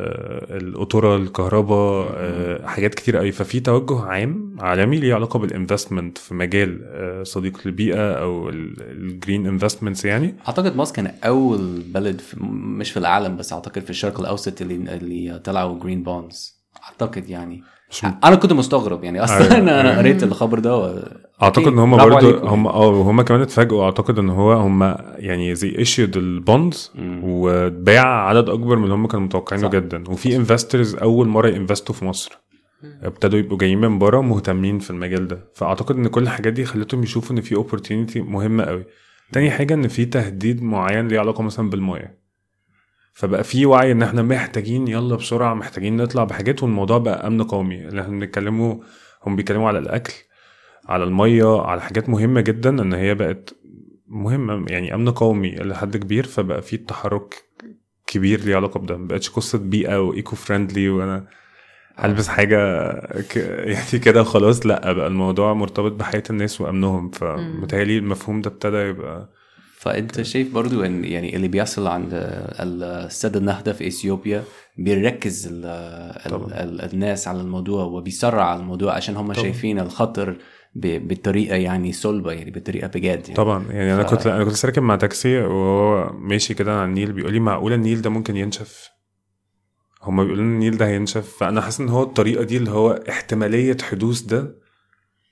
[0.62, 3.32] القطورة الكهرباء آه، حاجات كتير قوي.
[3.32, 8.65] ففي توجه عام عالمي ليه علاقة بال investment في مجال آه، صديق للبيئة أو ال
[8.65, 10.34] green investments يعني.
[10.48, 14.74] أعتقد مصر كان أول بلد في مش في العالم بس أعتقد في الشرق الأوسط اللي
[14.74, 17.62] اللي طلعوا green bonds أعتقد يعني.
[18.24, 19.24] أنا كنت مستغرب يعني.
[19.24, 19.80] أصلا أيوة.
[19.80, 21.02] أنا قريت الخبر ده.
[21.42, 22.46] أعتقد إن هم عليكم.
[22.46, 23.85] هم آه هم كمان اتفاجئوا.
[23.85, 24.83] أعتقد إن هو هم
[25.16, 26.92] يعني زي issued ال bonds.
[27.22, 29.68] واتباع عدد أكبر من اللي هم كانوا متوقعينه.
[29.68, 30.05] جدا.
[30.09, 32.38] وفي investors أول مرة ي invest وا في مصر.
[33.03, 35.51] ابتدوا يبقوا جايين من بره مهتمين في المجال ده.
[35.55, 38.85] فأعتقد إن كل الحاجات دي خلتهم يشوفوا إن في opportunity مهمة قوي.
[39.33, 42.18] تاني حاجة إن في تهديد معين ليه علاقة مثلا بالميه
[43.12, 47.88] فبقى في وعي إن إحنا محتاجين يلا بسرعة محتاجين نطلع بحاجات والموضوع بقى أمن قومي.
[47.88, 48.77] اللي إحنا بنتكلموا
[49.27, 50.14] هم بيتكلموا على الأكل.
[50.88, 53.55] على المية على حاجات مهمة جدا إن هي بقت
[54.09, 57.35] مهمة يعني أمن قومي لحد كبير فبقى في تحرك
[58.07, 58.96] كبير ليه علاقة بده.
[58.96, 61.27] مبقتش قصة بيئة وايكو فريندلي وأنا
[61.96, 63.37] هلبس حاجة ك...
[63.37, 64.66] يعني كده وخلاص.
[64.66, 67.11] لأ بقى الموضوع مرتبط بحياة الناس وأمنهم.
[67.11, 69.29] فمتهيألي المفهوم ده ابتدى يبقى
[69.79, 72.09] فأنت شايف برضو إن يعني اللي بيحصل عند
[72.61, 74.44] السد النهضة في إثيوبيا
[74.79, 75.64] بيركز ال
[76.27, 76.62] ال طبعاً.
[76.62, 79.42] ال الناس على الموضوع وبيسرع على الموضوع عشان هم طبعاً.
[79.44, 80.37] شايفين الخطر
[80.84, 83.34] بطريقة يعني صلبة يعني بطريقة بجد يعني.
[83.34, 87.12] طبعا يعني أنا ف- كنت أنا كنت راكب مع تاكسي وهو ماشي كده على النيل
[87.12, 88.88] بيقول لي معقولة النيل ده ممكن ينشف؟
[90.02, 91.36] هما بيقولوا لنا النيل ده هينشف.
[91.40, 94.54] فأنا حاسس إن هو الطريقة دي اللي هو احتمالية حدوث ده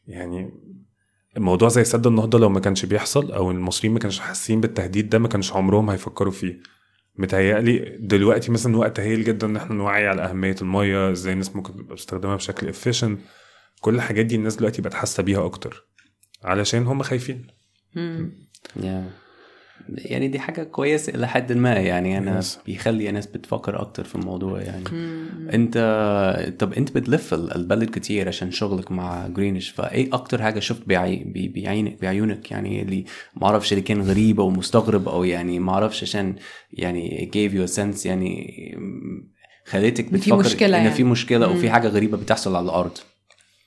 [0.06, 0.50] يعني
[1.36, 5.18] الموضوع زي سد النهضة لو ما كانش بيحصل أو المصريين ما كانش حاسين بالتهديد ده
[5.18, 6.60] ما كانش عمرهم هيفكروا فيه.
[7.16, 11.72] متهيألي دلوقتي مثلا وقت هايل جدا إن إحنا نوعي على أهمية المية إزاي الناس ممكن
[11.72, 13.18] تبقى بتستخدمها بشكل efficient.
[13.84, 15.86] كل الحاجات دي الناس دلوقتي بقت حاسة بيها أكتر
[16.44, 17.46] علشان هم خايفين.
[17.96, 19.04] يعني
[19.88, 22.46] يعني دي حاجة كويسة إلى حد ما يعني أنا Yes.
[22.66, 25.48] بيخلي الناس بتفكر أكتر في الموضوع يعني مم.
[25.52, 25.76] أنت
[26.58, 31.16] طب أنت بتلف ال- البلد كتير عشان شغلك مع Greenish فإيه أكتر حاجة شفت بعي...
[31.24, 33.04] بي- بعينك بعيونك يعني اللي
[33.36, 36.36] ما أعرفش اللي كان غريبه ومستغرب أو يعني ما أعرفش عشان
[36.72, 38.54] يعني gave you a sense يعني
[39.66, 40.94] خليتك في بتفكر مشكلة إن يعني.
[40.94, 41.70] في مشكلة أو في.
[41.70, 42.98] حاجة غريبة بتحصل على الأرض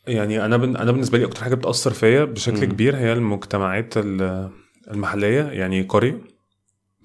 [0.07, 0.75] يعني أنا بن...
[0.75, 2.71] أنا بالنسبة لي أكتر حاجة بتأثر فيا بشكل مم.
[2.71, 4.51] كبير هي المجتمعات ال-
[4.91, 5.43] المحلية.
[5.43, 6.21] يعني قريه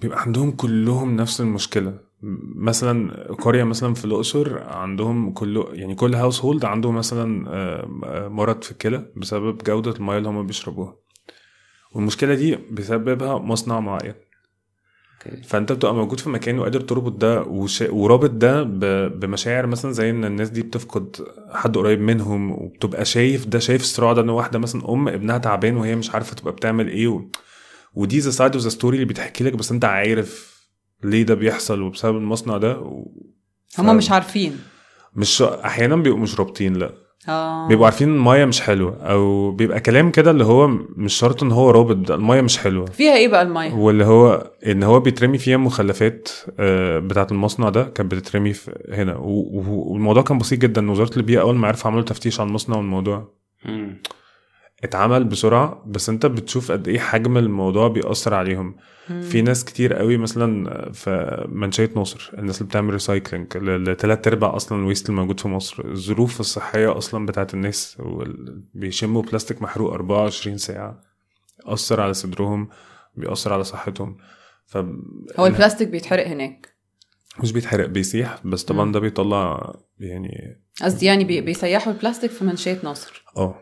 [0.01, 1.91] بيبقى عندهم كلهم نفس المشكلة.
[1.91, 8.63] م- مثلا قريه مثلا في الأقصر عندهم كله يعني كل household عنده مثلا آه، مرض
[8.63, 10.97] في الكلى بسبب جودة الميه اللي هم بيشربوها.
[11.95, 14.15] والمشكلة دي بسببها مصنع معين.
[15.27, 15.43] okay.
[15.43, 17.81] فأنت بتبقى موجود في مكان وقادر تربط ده وش...
[17.91, 18.79] ورابط ده ب...
[19.21, 21.17] بمشاعر مثلا زي إن الناس دي بتفقد
[21.53, 25.77] حد قريب منهم وبتبقى شايف ده شايف الصراع ده إن واحدة مثلا أم ابنها تعبان
[25.77, 27.23] وهي مش عارفة تبقى بتعمل إيه و...
[27.95, 30.53] ودي the side of the story اللي بتحكي لك بس أنت عارف
[31.05, 33.11] ليه ده بيحصل وبسبب المصنع ده و...
[33.79, 34.59] هم مش عارفين.
[35.17, 36.93] مش أحيانا بيبقوا مش رابطين لأ.
[37.29, 37.69] آه.
[37.69, 41.71] بيبقوا عارفين المايه مش حلوة أو بيبقى كلام كده اللي هو مش شرط إن هو
[41.71, 42.85] رابط ده المايه مش حلوة.
[42.87, 47.83] فيها إيه بقى المية؟ واللي هو إن هو بيترمي فيها مخلفات آه، بتاعة المصنع ده
[47.83, 49.17] كانت بتترمي في هنا.
[49.19, 53.29] والموضوع كان بسيط جدا وزارة البيئة أول ما عرفوا عملوا تفتيش على المصنع والموضوع.
[54.85, 58.75] اتعمل بسرعة بس انت بتشوف قد إيه حجم الموضوع بيأثر عليهم.
[59.23, 64.79] في ناس كتير قوي مثلا في منشيه نصر الناس اللي بتعمل recycling لثلاث أرباع أصلا
[64.79, 65.85] ال waste الموجود في مصر.
[65.85, 68.03] الظروف الصحية أصلا بتاعت الناس
[68.75, 71.01] بيشموا بلاستيك محروق 24 ساعة.
[71.67, 72.69] اثر على صدرهم
[73.17, 74.17] بيأثر على صحتهم.
[74.67, 74.77] ف
[75.39, 76.75] هو البلاستيك بيتحرق هناك.
[77.43, 78.93] مش بيتحرق بيسيح بس طبعا.
[78.93, 83.55] ده بيطلع يعني قصدي يعني بي- بيسيحوا البلاستيك في منشية نصر آه.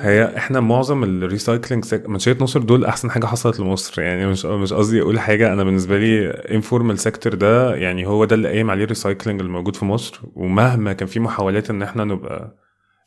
[0.00, 2.06] هي إحنا معظم ال recycling سك...
[2.08, 5.98] منشية نصر دول أحسن حاجة حصلت لمصر يعني مش مش قصدي أقول حاجة أنا بالنسبة
[5.98, 9.84] لي informal sector ده يعني هو ده اللي قايم عليه ال recycling اللي موجود في
[9.84, 12.56] مصر ومهما كان في محاولات إن إحنا نبقى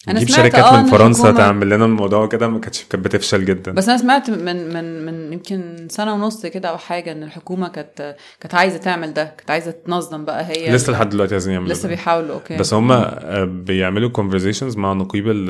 [0.08, 3.46] أنا نجيب سمعت شركات آه من فرنسا تعمل لنا الموضوع كده ما كانتش كانت بتفشل
[3.46, 7.68] جدا بس أنا سمعت من من من يمكن سنة ونص كده أو حاجة إن الحكومة
[7.68, 11.74] كانت كانت عايزة تعمل ده كانت عايزة تنظم بقى هي لسه لحد دلوقتي عايزين يعملوا
[11.74, 11.90] لسه.
[11.90, 13.06] بيحاولوا okay بس هم
[13.64, 15.50] بيعملوا conversations مع نقيب ال-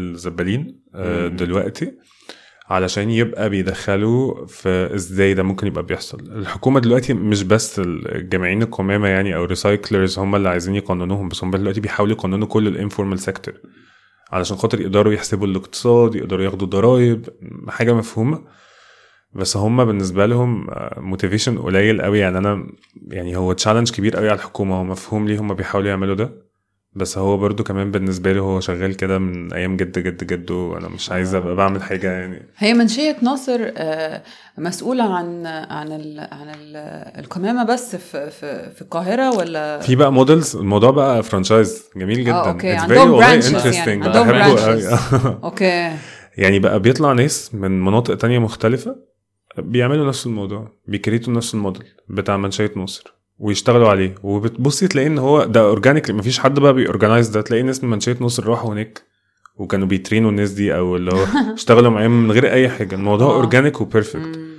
[0.00, 1.28] الزبالين آه،.
[1.28, 1.92] دلوقتي
[2.70, 9.08] علشان يبقى بيدخلوا في إزاي ده ممكن يبقى بيحصل الحكومة دلوقتي مش بس الجامعين القمامه
[9.08, 13.18] يعني أو recyclers هم اللي عايزين يقننوهم بس هم دلوقتي بيحاولوا يقننوا كل ال informal
[13.18, 13.54] sector
[14.32, 17.28] علشان خاطر يقدروا يحسبوا الاقتصاد يقدروا ياخدوا ضرائب
[17.68, 18.44] حاجة مفهومة.
[19.32, 22.18] بس هم بالنسبة لهم motivation قليل قوي.
[22.18, 22.66] يعني أنا
[23.08, 26.45] يعني هو challenge كبير قوي على الحكومة هو مفهوم ليه هم بيحاولوا يعملوا ده.
[26.96, 30.88] بس هو برضو كمان بالنسبة لي هو شغال كده من أيام جد جد جد وأنا
[30.88, 34.22] مش عايز أبقى بعمل حاجة يعني هي منشية ناصر آه،
[34.58, 36.76] مسؤولة عن عن ال عن ال
[37.18, 42.32] القمامة بس في في في القاهرة ولا في بقى models الموضوع بقى franchise جميل جدا
[42.34, 42.78] آه، okay.
[42.78, 44.04] It's very عندهم branches يعني.
[44.04, 44.30] عندهم.
[44.30, 44.88] قوي.
[45.44, 45.92] okay
[46.36, 48.96] يعني بقى بيطلع ناس من مناطق تانية مختلفة
[49.58, 54.14] بيعملوا نفس الموضوع بي create وا نفس الموديل بتاع منشية نصر ويشتغلوا عليه.
[54.22, 57.40] وبتبصي تلاقي إن هو ده organic مفيش حد بقى بي organize ده.
[57.40, 59.02] تلاقي ناس من منشية نصر راحوا هناك
[59.56, 62.94] وكانوا بي train وا الناس دي أو اللي هو اشتغلوا معاهم من غير أي حاجة.
[62.94, 63.34] الموضوع آه.
[63.34, 64.56] organic و perfect مم.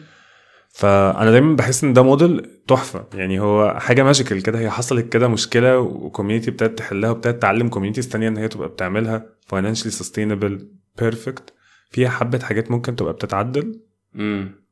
[0.70, 3.06] فأنا دايما بحس إن ده موديل تحفة.
[3.14, 4.60] يعني هو حاجة magical كده.
[4.60, 8.68] هي حصلت كده مشكلة و community ابتدت تحلها وابتدت تعلم communities تانية إن هي تبقى
[8.68, 9.26] بتعملها.
[9.48, 10.68] financially sustainable
[11.00, 11.54] perfect
[11.92, 13.80] فيها حبة حاجات ممكن تبقى بتتعدل.
[14.16, 14.67] امم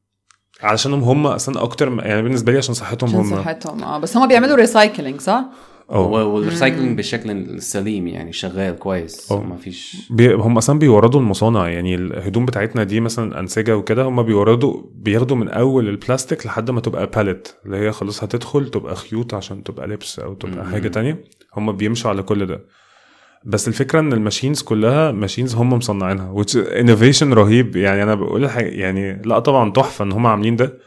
[0.63, 4.28] علشانهم هم أصلا أكتر يعني بالنسبة لي عشان صحتهم عشان هم صحتهم آه بس هم
[4.28, 5.46] بيعملوا recycling صح؟
[5.91, 9.32] آه وال recycling بالشكل السليم يعني شغال كويس.
[9.32, 14.24] ما فيش بي هم أصلا بيوردوا المصانع يعني الهدوم بتاعتنا دي مثلا أنسجة وكده هم
[14.24, 19.34] بيوردوا بياخدوا من أول البلاستيك لحد ما تبقى pellet اللي هي خلاص هتدخل تبقى خيوط
[19.34, 20.72] عشان تبقى لبس أو تبقى مم.
[20.72, 21.24] حاجة تانية
[21.58, 22.62] هم بيمشوا على كل ده
[23.46, 27.76] بس الفكرة إن ال machines كلها machines هم مصنعينها innovation رهيب.
[27.76, 30.78] يعني أنا بقول الحاجة يعني لا طبعا تحفة إن هم عاملين ده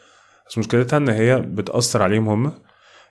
[0.48, 2.52] بس مشكلتها إن هي بتأثر عليهم هم.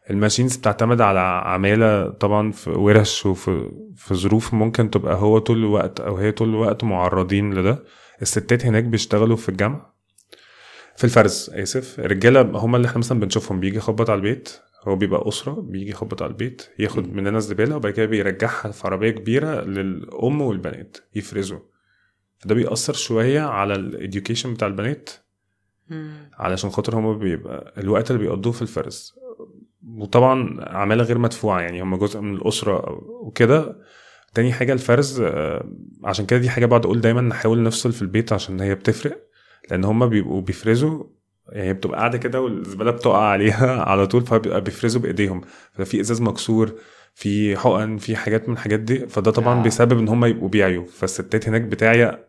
[0.09, 5.57] ال machines بتعتمد على عمالة طبعا في ورش وفي في ظروف ممكن تبقى هو طول
[5.57, 7.83] الوقت أو هي طول الوقت معرضين لده.
[8.21, 9.93] الستات هناك بيشتغلوا في الجمع
[10.95, 11.99] في الفرز آسف.
[11.99, 14.59] الرجالة هم اللي إحنا مثلا بنشوفهم بيجي يخبط على البيت.
[14.87, 19.09] هو بيبقى أسرة بيجي يخبط على البيت ياخد مننا الزباله وبعد كده بيرجعها في عربية
[19.11, 21.59] كبيرة للأم والبنات يفرزوا.
[22.39, 25.09] فده بيأثر شوية على الاديوكيشن بتاع البنات.
[26.33, 29.15] علشان خاطر هما بيبقى الوقت اللي بيقضوه في الفرز.
[29.97, 33.81] وطبعا عمالة غير مدفوعة يعني هم جزء من الأسرة وكده.
[34.33, 35.69] تاني حاجة الفرز آه،
[36.03, 39.27] عشان كده دي حاجة بقعد أقول دايما نحاول نفصل في البيت عشان هي بتفرق.
[39.71, 41.03] لأن هما بيبقوا بيفرزوا
[41.49, 45.41] يعني بتبقى قاعدة كده والزبالة بتقع عليها على طول فبيبقى بيفرزوا بإيديهم.
[45.73, 46.71] ففي إزاز مكسور
[47.13, 49.07] في حقن في حاجات من الحاجات دي.
[49.07, 49.63] فده طبعا آه.
[49.63, 50.85] بيسبب إن هم يبقوا بيعيوا.
[50.85, 52.27] فالستات هناك بتعيا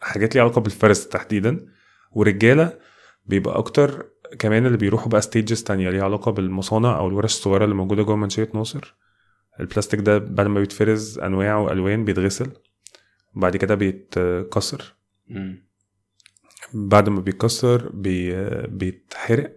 [0.00, 1.66] حاجات ليها علاقة بالفرز تحديدا.
[2.12, 2.78] ورجالة
[3.26, 4.06] بيبقى أكتر
[4.38, 8.16] كمان اللي بيروحوا بقى stages تانية ليها علاقة بالمصانع أو الورش الصغيرة اللي موجودة جوه
[8.16, 8.94] منشية ناصر.
[9.60, 12.50] البلاستيك ده بعد ما بيتفرز انواع وألوان بيتغسل
[13.36, 14.94] وبعد كده بيتكسر.
[15.28, 15.67] مم.
[16.74, 18.46] بعد ما بيتكسر بي...
[18.66, 19.52] بيتحرق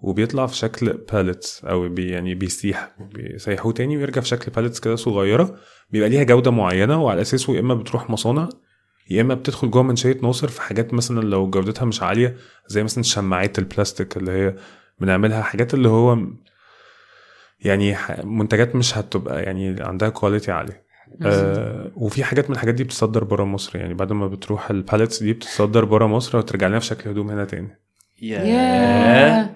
[0.00, 4.96] وبيطلع في شكل pellets أو بي يعني بيسيح بيسيحوه تاني ويرجع في شكل pellets كده
[4.96, 5.56] صغيرة.
[5.90, 8.48] بيبقى ليها جودة معينة وعلى أساسه يا إما بتروح مصانع
[9.10, 13.04] يا إما بتدخل جوه منشيه ناصر في حاجات مثلا لو جودتها مش عالية زي مثلا
[13.04, 14.54] شماعات البلاستيك اللي هي
[15.00, 16.18] بنعملها حاجات اللي هو
[17.60, 20.87] يعني منتجات مش هتبقى يعني عندها quality عالية.
[21.22, 23.78] آه وفي حاجات من الحاجات دي بتتصدر بره مصر.
[23.78, 27.30] يعني بعد ما بتروح ال pellets دي بتتصدر بره مصر وترجع لنا في شكل هدوم
[27.30, 27.78] هنا تاني.
[28.22, 29.50] ياه.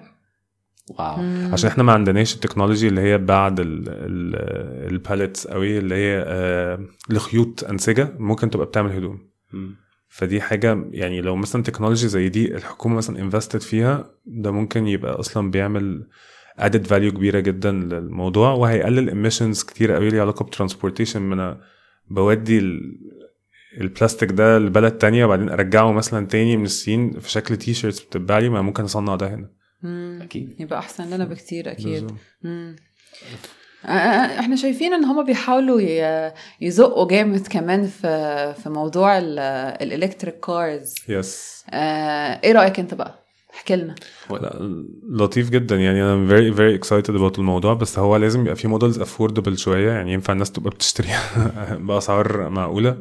[0.89, 1.15] wow.
[1.53, 3.55] عشان إحنا ما عندناش ال technology اللي هي بعد
[4.89, 9.27] ال pellets قوي اللي هي آه لخيوط أنسجة ممكن تبقى بتعمل هدوم.
[10.09, 15.19] فدي حاجة يعني لو مثلا technology زي دي الحكومة مثلا invested فيها ده ممكن يبقى
[15.19, 16.07] أصلا بيعمل
[16.59, 21.61] added value كبيرة جدا للموضوع وهيقلل emissions كتير قوي ليها علاقة ب transportation من أنا
[22.09, 22.99] بودي ال-
[23.81, 28.49] البلاستيك ده لبلد تانية وبعدين أرجعه مثلا تاني من الصين في شكل t-shirts بتتباع لي
[28.49, 29.49] ما ممكن أصنع ده هنا.
[30.23, 30.55] أكيد.
[30.59, 32.11] يبقى أحسن لنا بكتير أكيد.
[34.39, 35.81] إحنا شايفين إن هم بيحاولوا
[36.61, 43.22] يزقوا جامد كمان في في موضوع ال electric cars yes إيه رأيك أنت بقى؟
[43.53, 43.95] احكي لنا.
[45.09, 45.75] لطيف جدا.
[45.75, 49.91] يعني أنا very very excited about الموضوع بس هو لازم يبقى في models affordable شوية.
[49.91, 52.97] يعني ينفع الناس تبقى بتشتريها بأسعار معقولة.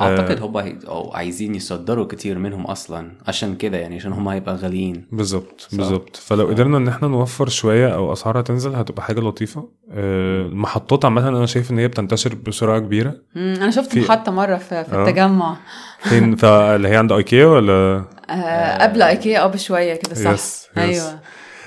[0.00, 3.12] أعتقد هم هي- أو عايزين يصدروا كتير منهم أصلا.
[3.26, 5.06] عشان كده يعني عشان هم هيبقى غاليين.
[5.12, 6.16] بالظبط بالظبط.
[6.16, 9.68] فلو قدرنا إن إحنا نوفر شوية أو اسعارها تنزل هتبقى حاجة لطيفة.
[9.92, 13.14] آه، المحطات عامة أنا شايف إن هي بتنتشر بسرعة كبيرة.
[13.36, 15.02] أنا شفت في- محطة مرة في, في آه.
[15.08, 15.56] التجمع.
[16.00, 20.30] فين؟ فاللي هي عند أيكيا ولا؟ آه قبل أيكيا آه بشوية كده صح.
[20.30, 20.78] yes، yes.
[20.78, 21.20] أيوه.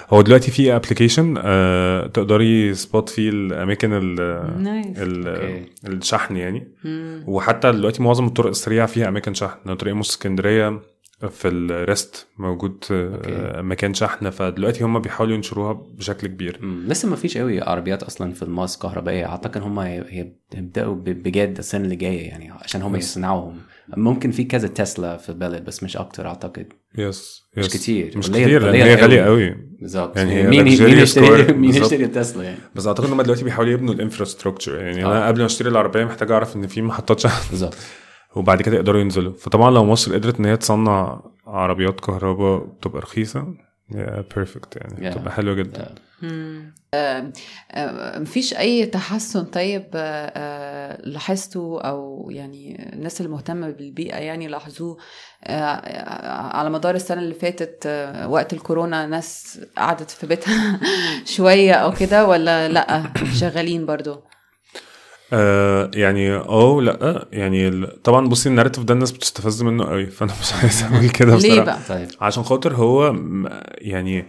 [0.10, 5.66] هو دلوقتي في application آه تقدري spot فيه الأماكن ال ال- أوكي.
[5.88, 7.24] الشحن يعني مم.
[7.28, 10.80] وحتى دلوقتي معظم الطرق السريعة فيها أماكن شحن طريق مصر اسكندرية
[11.30, 13.62] في ال rest موجود آه، أوكي.
[13.62, 16.86] مكان شحن فدلوقتي هم بيحاولوا ينشروها بشكل كبير مم.
[16.88, 21.96] لسه ما فيش قوي عربيات أصلا في الماس كهربائية أعتقد هم هيبدأوا بجد السنة اللي
[21.96, 22.96] جاية يعني عشان هم.
[22.96, 23.58] يصنعوهم
[23.98, 26.74] ممكن في كذا تسلا في البلد بس مش أكتر أعتقد.
[26.98, 27.74] yes مش yes.
[27.74, 28.18] كتير.
[28.18, 29.56] مش كتير لأن هي غالية قوي.
[29.82, 31.70] بالظبط يعني هي مين مين يشتري مين.
[31.76, 35.28] يشتري تسلا يعني؟ بس أعتقد إن هم دلوقتي بيحاولوا يبنوا ال infrastructure يعني أنا آه.
[35.28, 37.50] قبل ما أشتري العربية محتاج أعرف إن في محطات شحن.
[37.50, 37.78] بالظبط
[38.36, 39.34] وبعد كده يقدروا ينزلوا.
[39.34, 43.48] فطبعا لو مصر قدرت إن هي تصنع عربيات كهرباء تبقى رخيصة.
[43.96, 45.12] يا بيرفكت يعني.
[45.12, 45.16] Yeah.
[45.16, 45.96] تبقى حلوة جدا.
[46.22, 46.74] مم.
[46.96, 47.32] آه،
[47.72, 54.98] آه، مفيش أي تحسن طيب آه، آه، لاحظته أو يعني الناس المهتمه بالبيئة يعني لاحظوه
[55.44, 60.80] آه، على مدار السنة اللي فاتت آه، وقت الكورونا ناس قعدت في بيتها
[61.36, 63.04] شوية أو كده ولا لأ؟
[63.34, 64.22] شغالين برضو.
[65.34, 70.54] آه يعني آه لأ يعني طبعا بصي الناريتيف ده الناس بتستفز منه قوي فأنا مش
[70.54, 71.64] عايز أقول كده ليه بصراحة.
[71.66, 72.08] بقى؟ طيب.
[72.22, 73.16] عشان خاطر هو
[73.78, 74.26] يعني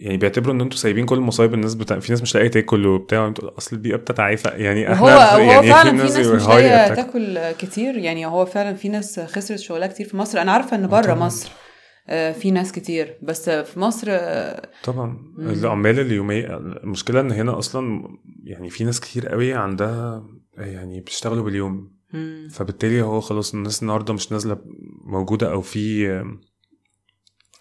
[0.00, 3.32] يعني بيعتبروا إن أنتوا سايبين كل المصايب الناس بتاع في ناس مش لاقية تاكل وبتاع
[3.58, 4.48] أصل البيئه بتتعافى.
[4.48, 6.96] يعني إحنا وهو يعني فعلا في ناس مش high لاقية attack.
[6.96, 7.96] تاكل كتير.
[7.98, 10.40] يعني هو فعلا في ناس خسرت شغلها كتير في مصر.
[10.42, 11.14] أنا عارفة إن بره طبعاً.
[11.14, 11.52] مصر
[12.08, 13.18] آه، في ناس كتير.
[13.22, 15.18] بس في مصر آه، طبعا.
[15.38, 18.02] العمال اليومية المشكلة إن هنا أصلا
[18.44, 20.24] يعني في ناس كتير قوي عندها
[20.58, 21.92] يعني بيشتغلوا باليوم.
[22.12, 22.48] مم.
[22.50, 24.58] فبالتالي هو خلاص الناس النهارده مش نازلة
[25.04, 26.24] موجودة أو في آه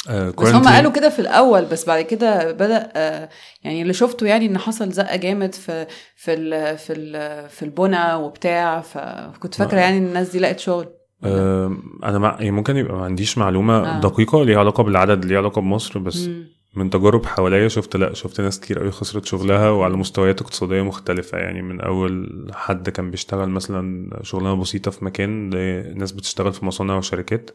[0.09, 0.61] بس هم.
[0.63, 3.29] قالوا كده في الأول بس بعد كده بدأ آه،
[3.63, 8.13] يعني اللي شفته يعني إن حصل زقة جامد في في ال في ال في البنى
[8.13, 10.85] وبتاع فكنت فاكرة ما- يعني الناس دي لقت شغل
[11.23, 12.35] آه أنا مع...
[12.39, 13.97] يعني ممكن يبقى ما عنديش معلومة آه.
[13.97, 13.99] آه.
[14.01, 16.29] دقيقة ليها علاقة بالعدد ليها علاقة بمصر بس.
[16.75, 21.37] من تجارب حواليا شفت لأ شفت ناس كتير قوي خسرت شغلها وعلى مستويات اقتصادية مختلفة
[21.37, 26.97] يعني من أول حد كان بيشتغل مثلا شغلانة بسيطة في مكان لناس بتشتغل في مصانع
[26.97, 27.49] وشركات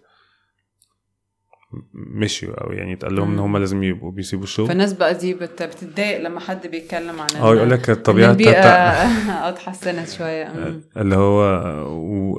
[1.95, 4.69] مشيوا أو يعني اتقال لهم إن هم لازم يبقوا بيسيبوا الشغل.
[4.69, 9.07] فالناس بقى دي بت- بتتضايق لما حد بيتكلم عن آه يقول لك الطبيعه البيئة بتاعت
[9.29, 10.53] آه اتحسنت شوية.
[11.01, 11.41] اللي هو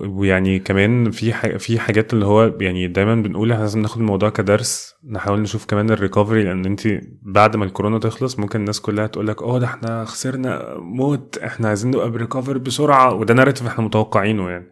[0.03, 4.29] ويعني كمان في ح- في حاجات اللي هو يعني دايما بنقول إحنا لازم ناخد الموضوع
[4.29, 6.81] كدرس نحاول نشوف كمان الريكفري لأن أنت
[7.21, 11.67] بعد ما الكورونا تخلص ممكن الناس كلها تقول لك آه ده إحنا خسرنا موت إحنا
[11.67, 14.71] عايزين نبقى ب recovery بسرعة وده narrative إحنا متوقعينه يعني.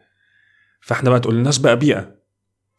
[0.82, 2.23] فإحنا بقى تقولوا لناش بقى بيئة.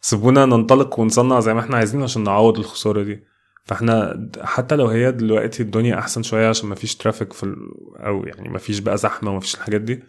[0.05, 3.25] سيبونا ننطلق ونصنع زي ما إحنا عايزين عشان نعوض الخسارة دي
[3.65, 7.57] فاحنا حتى لو هي دلوقتي الدنيا احسن شوية عشان ما فيش traffic في.
[7.97, 10.03] أو يعني ما فيش بقى زحمة وما فيش الحاجات دي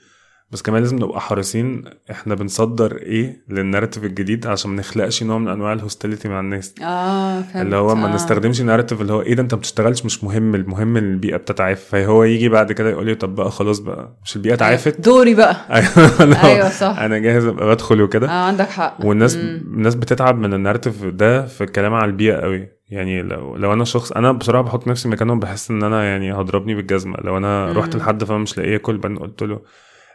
[0.56, 5.38] بس كمان لازم نبقى حريصين إحنا بنصدر إيه لل narrative الجديد عشان ما نخلقش نوع
[5.38, 6.76] من انواع ال hostility مع الناس.
[6.84, 7.56] آه فهمت.
[7.66, 8.16] اللي هو ما آه.
[8.16, 11.90] نستخدمش narrative اللي هو إيه ده انت ما بتشتغلش مش مهم المهم إن البيئة بتتعافى.
[11.90, 15.56] فهو يجي بعد كده يقول لي طب بقى خلاص بقى مش البيئة اتعافت؟ دوري بقى.
[15.76, 15.88] أيوه
[16.18, 17.00] أنا- أيوه صح.
[17.00, 18.28] أنا جاهز أبقى بدخل وكده.
[18.28, 18.98] آه عندك حق.
[19.04, 19.44] والناس مم.
[19.74, 22.68] الناس بتتعب من الناريتيف ده في الكلام على البيئة قوي.
[22.90, 26.76] يعني لو لو أنا شخص أنا بصراحة بحط نفسي مكانهم بحس إن أنا يعني هضربني
[26.76, 27.18] بالجزمة.
[27.24, 27.78] لو أنا مم.
[27.78, 29.60] رحت لحد فأنا مش لاقيه اكل قلت له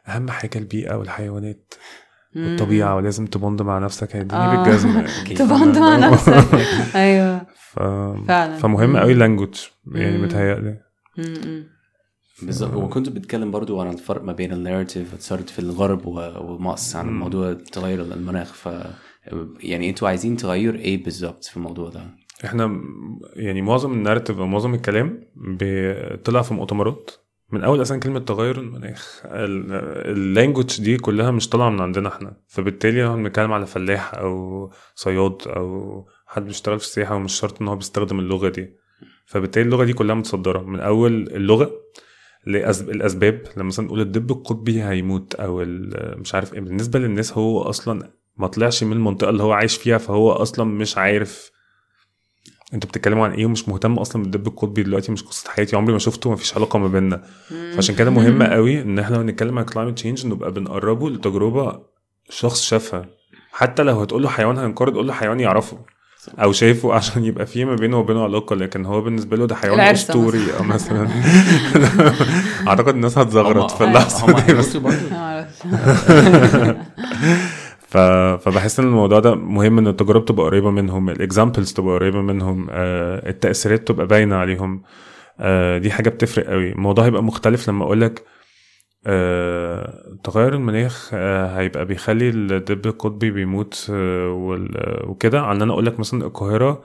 [0.09, 1.75] أهم حاجة البيئة والحيوانات.
[2.37, 4.63] والطبيعة ولازم تبوند مع نفسك هيديني آه.
[4.65, 5.07] بالجزمة.
[5.39, 6.45] تبوند مع نفسك
[6.97, 7.79] أيوه ف...
[8.29, 8.97] فعلا فمهم.
[8.97, 9.55] قوي اللانجوج
[9.95, 10.19] يعني.
[10.19, 10.81] متهيألي.
[12.43, 17.19] بالظبط وكنت بتتكلم برضو عن الفرق ما بين الناريتيف صارت في الغرب و- ومصر عن.
[17.19, 18.69] موضوع تغير المناخ ف
[19.61, 22.01] يعني أنتوا عايزين تغير إيه بالظبط في الموضوع ده؟
[22.45, 22.81] إحنا
[23.37, 25.21] يعني معظم الناريتيف أو معظم الكلام
[26.25, 27.11] طلع في مؤتمرات
[27.53, 32.37] من أول أصلا كلمة تغير المناخ اللانجوج دي كلها مش طالعة من عندنا إحنا.
[32.47, 37.69] فبالتالي لو بنتكلم على فلاح أو صياد أو حد بيشتغل في السياحة ومش شرط إن
[37.69, 38.77] هو بيستخدم اللغة دي.
[39.27, 40.63] فبالتالي اللغة دي كلها متصدرة.
[40.63, 41.71] من أول اللغة.
[42.47, 43.43] الأسباب.
[43.57, 45.65] لما مثلا نقول الدب القطبي هيموت أو
[46.17, 46.61] مش عارف إيه.
[46.61, 50.99] بالنسبة للناس هو أصلا ما طلعش من المنطقة اللي هو عايش فيها فهو أصلا مش
[50.99, 51.51] عارف
[52.75, 55.99] أنتوا بتتكلموا عن إيه ومش مهتم أصلا بالدب القطبي دلوقتي مش قصة حياتي عمري ما
[55.99, 57.23] شفته مفيش علاقة ما بيننا.
[57.75, 61.81] فعشان كده مهم قوي ان إحنا لو نتكلم عن climate change نبقى بنقربه لتجربة
[62.31, 63.07] شخص شافها.
[63.53, 65.79] حتى لو هتقول له حيوان هينقرض قول له حيوان يعرفه
[66.39, 69.81] أو شايفه عشان يبقى في ما بينه وبينه علاقة لكن هو بالنسبة له ده حيوان
[69.81, 71.09] اسطوري أو مثلا.
[72.68, 74.55] أعتقد الناس هتزغرط في اللحظة دي.
[74.55, 74.77] بس.
[77.91, 77.97] ف...
[78.45, 83.28] فبحس إن الموضوع ده مهم إن التجارب تبقى قريبة منهم الاكزامبلز تبقى قريبة منهم آه،
[83.28, 84.82] التأثيرات تبقى باينة عليهم
[85.41, 88.24] آه، دي حاجة بتفرق قوي الموضوع هيبقى مختلف لما أقول لك
[89.07, 94.28] آه، تغير المناخ آه، هيبقى بيخلي الدب القطبي بيموت آه،
[95.07, 96.82] وكده عن أنا أقول لك مثلا القاهرة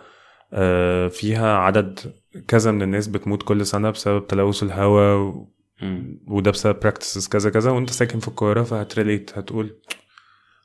[0.53, 1.99] آه، فيها عدد
[2.47, 5.45] كذا من الناس بتموت كل سنة بسبب تلوث الهواء.
[6.28, 9.76] وده بسبب practices كذا كذا وأنت ساكن في القاهرة فهت relate هتقول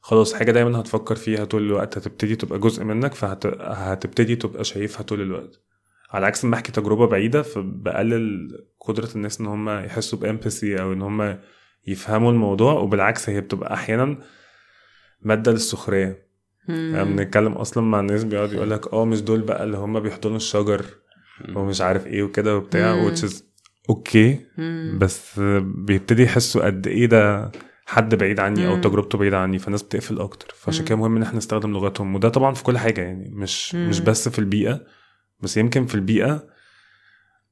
[0.01, 5.21] خلاص حاجة دايما هتفكر فيها طول الوقت هتبتدي تبقى جزء منك فهتبتدي تبقى شايفها طول
[5.21, 5.61] الوقت.
[6.11, 8.49] على عكس ما أحكي تجربة بعيدة فبقلل
[8.81, 11.39] قدرة الناس إن هم يحسوا ب empathy أو إن هم
[11.87, 14.19] يفهموا الموضوع وبالعكس هي بتبقى أحيانا
[15.23, 16.31] مادة للسخرية.
[16.69, 20.37] يعني بنتكلم أصلا مع الناس بيقعد يقول لك آه مش دول بقى اللي هم بيحضنوا
[20.37, 20.85] الشجر
[21.57, 23.11] ومش عارف إيه وكده وبتاع مم.
[23.15, 23.35] which is
[23.91, 24.99] أوكي مم.
[25.01, 27.51] بس بيبتدي يحسوا قد إيه ده
[27.91, 28.81] حد بعيد عني أو.
[28.81, 30.85] تجربته بعيدة عني فالناس بتقفل أكتر فعشان.
[30.85, 33.89] كده مهم إن إحنا نستخدم لغتهم وده طبعا في كل حاجة يعني مش مم.
[33.89, 34.85] مش بس في البيئة
[35.41, 36.47] بس يمكن في البيئة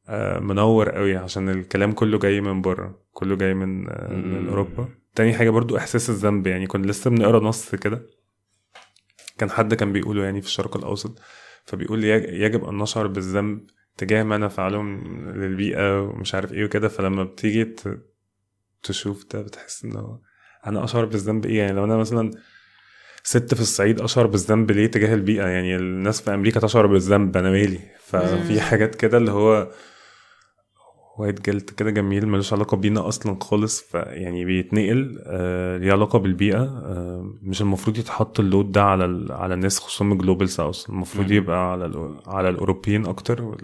[0.08, 4.48] آه، منور قوي عشان الكلام كله جاي من بره كله جاي من آه، من.
[4.48, 8.06] أوروبا تاني حاجة برضو إحساس الذنب يعني كنا لسه بنقرأ نص كده
[9.38, 11.18] كان حد كان بيقوله يعني في الشرق الأوسط
[11.64, 13.66] فبيقول يج- يجب أن نشعر بالذنب
[13.96, 14.82] تجاه ما نفعله
[15.36, 17.74] للبيئة ومش عارف إيه وكده فلما بتيجي
[18.82, 20.20] تشوف ده بتحس انه
[20.66, 22.30] أنا أشعر بالذنب إيه يعني لو أنا مثلا
[23.22, 27.50] ست في الصعيد أشعر بالذنب ليه تجاه البيئة يعني الناس في أمريكا تشعر بالذنب أنا
[27.50, 28.60] مالي ففي.
[28.60, 29.70] حاجات كده اللي هو
[31.18, 36.62] white guilt كده جميل ملوش علاقة بينا أصلا خالص فيعني بيتنقل آه ليه علاقة بالبيئة
[36.62, 41.30] آه مش المفروض يتحط ال load ده على على الناس خصوصا من Global South المفروض.
[41.30, 43.56] يبقى على على الأوروبيين أكتر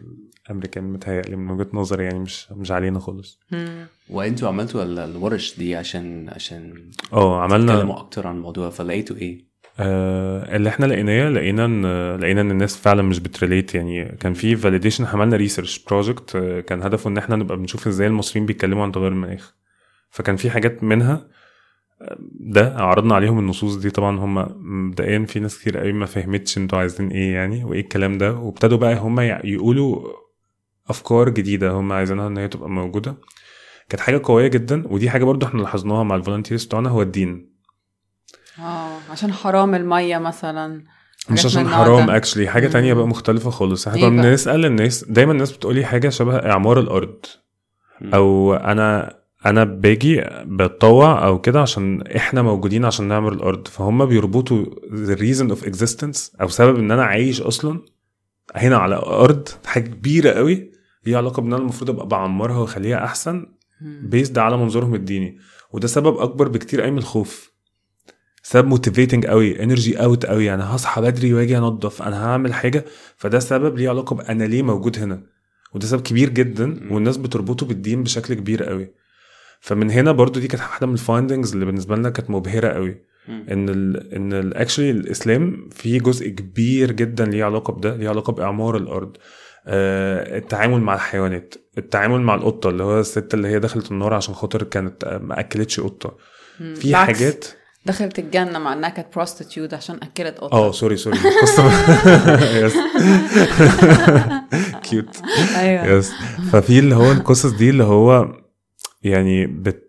[0.49, 3.41] والامريكان متهيألي من وجهة نظري يعني مش مش علينا خالص.
[4.11, 9.45] وأنتوا عملتوا ال- الورش دي عشان عشان آه عملنا تتكلموا أكتر عن الموضوع فلقيتوا إيه؟
[9.79, 11.87] آه اللي إحنا لقيناه لقينا ان
[12.21, 14.05] لقينا إن الناس فعلا مش بت relate يعني.
[14.21, 16.37] كان في validation عملنا research project
[16.67, 19.55] كان هدفه إن إحنا نبقى بنشوف إزاي المصريين بيتكلموا عن تغير المناخ.
[20.11, 21.27] فكان في حاجات منها
[22.03, 23.91] آه، ده عرضنا عليهم النصوص دي.
[23.91, 24.35] طبعا هم
[24.89, 28.33] مبدئيا في ناس كتير قوي ما فهمتش أنتوا عايزين إيه يعني وإيه الكلام ده.
[28.33, 30.13] وابتدوا بقى هم يقولوا
[30.91, 33.16] أفكار جديدة هم عايزينها إن هي تبقى موجودة
[33.89, 37.55] كانت حاجة قوية جدا ودي حاجة برضو إحنا لاحظناها مع ال volunteers بتوعنا هو الدين
[38.59, 40.85] آه عشان حرام المية مثلا
[41.30, 42.11] مش عشان حرام.
[42.11, 42.72] actually حاجة مم.
[42.72, 46.80] تانية بقى مختلفة خالص إحنا إيه كنا؟ بنسأل الناس دايما الناس بتقولي حاجة شبه إعمار
[46.80, 47.26] الأرض
[48.01, 48.14] مم.
[48.14, 54.64] أو أنا أنا باجي بتطوع أو كده عشان إحنا موجودين عشان نعمر الأرض فهم بيربطوا
[55.07, 57.80] the reason of existence أو سبب إن أنا عايش أصلا
[58.57, 60.74] هنا على أرض حاجة كبيرة قوي
[61.07, 63.47] ليها علاقة بإن أنا المفروض أبقى بعمرها وأخليها أحسن.
[63.81, 65.39] بيزد على منظورهم الديني.
[65.73, 67.53] وده سبب أكبر بكتير قوي من الخوف.
[68.43, 70.45] سبب motivating قوي energy out قوي.
[70.45, 72.85] يعني هصحى بدري وأجي أنضف أنا هعمل حاجة.
[73.17, 75.23] فده سبب ليه علاقة بأنا ليه موجود هنا.
[75.75, 78.95] وده سبب كبير جدا والناس بتربطه بالدين بشكل كبير قوي.
[79.61, 83.03] فمن هنا برضو دي كانت واحدة من ال findings اللي بالنسبة لنا كانت مبهرة قوي.
[83.29, 88.33] إن ال إن ال actually الإسلام فيه جزء كبير جدا ليه علاقة بده ليه علاقة
[88.33, 89.17] بإعمار الأرض.
[89.67, 94.62] التعامل مع الحيوانات التعامل مع القطة اللي هو الست اللي هي دخلت النار عشان خاطر
[94.62, 96.17] كانت آه، ما أكلتش قطة.
[96.75, 97.45] في حاجات
[97.87, 100.53] دخلت الجنة مع إنها كانت prostitute عشان أكلت قطة.
[100.55, 101.19] آه sorry sorry
[104.83, 105.17] cute
[105.57, 105.87] أيوه.
[105.87, 106.12] yes
[106.53, 108.29] ففي اللي هو القصص دي اللي هو
[109.03, 109.84] يعني بت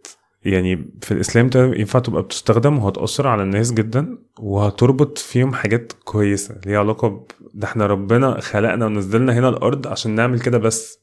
[0.46, 6.56] يعني في الإسلام ده ينفع تبقى بتستخدم وهتأثر على الناس جدا وهتربط فيهم حاجات كويسة
[6.66, 7.26] ليها علاقة ب...
[7.54, 11.00] ده إحنا ربنا خلقنا ونزلنا هنا الأرض عشان نعمل كده بس.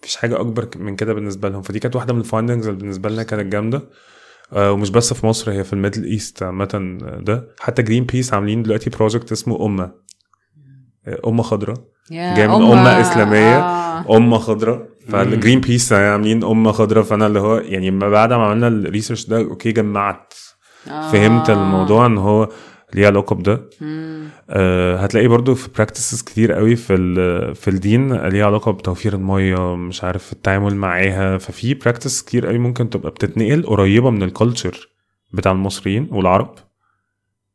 [0.00, 1.62] مفيش حاجة أكبر من كده بالنسبة لهم.
[1.62, 3.82] فدي كانت واحدة من ال findings اللي بالنسبة لنا كانت جامدة.
[4.52, 7.48] آه، ومش بس في مصر هي في ال Middle East عامة ده.
[7.60, 9.92] حتى جرين بيس عاملين دلوقتي project اسمه أمة.
[11.06, 11.76] آه، أمة خضراء.
[12.10, 13.58] جاي من أمة- أمة إسلامية.
[13.58, 14.16] آه.
[14.16, 14.88] أمة خضراء.
[15.08, 19.26] فالجرين بيس عاملين أمة خضراء فأنا اللي هو يعني ما بعد ما عملنا ال research
[19.26, 20.34] ده okay جمعت.
[20.90, 21.10] آه.
[21.12, 22.48] فهمت الموضوع إن هو
[22.94, 23.70] ليه علاقة بده.
[24.50, 29.76] آه، هتلاقي برضو في practices كتير قوي في ال- في الدين ليها علاقة بتوفير المية
[29.76, 31.38] مش عارف التعامل معاها.
[31.38, 34.88] ففي practices كتير قوي ممكن تبقى بتتنقل قريبة من ال culture
[35.32, 36.54] بتاع المصريين والعرب.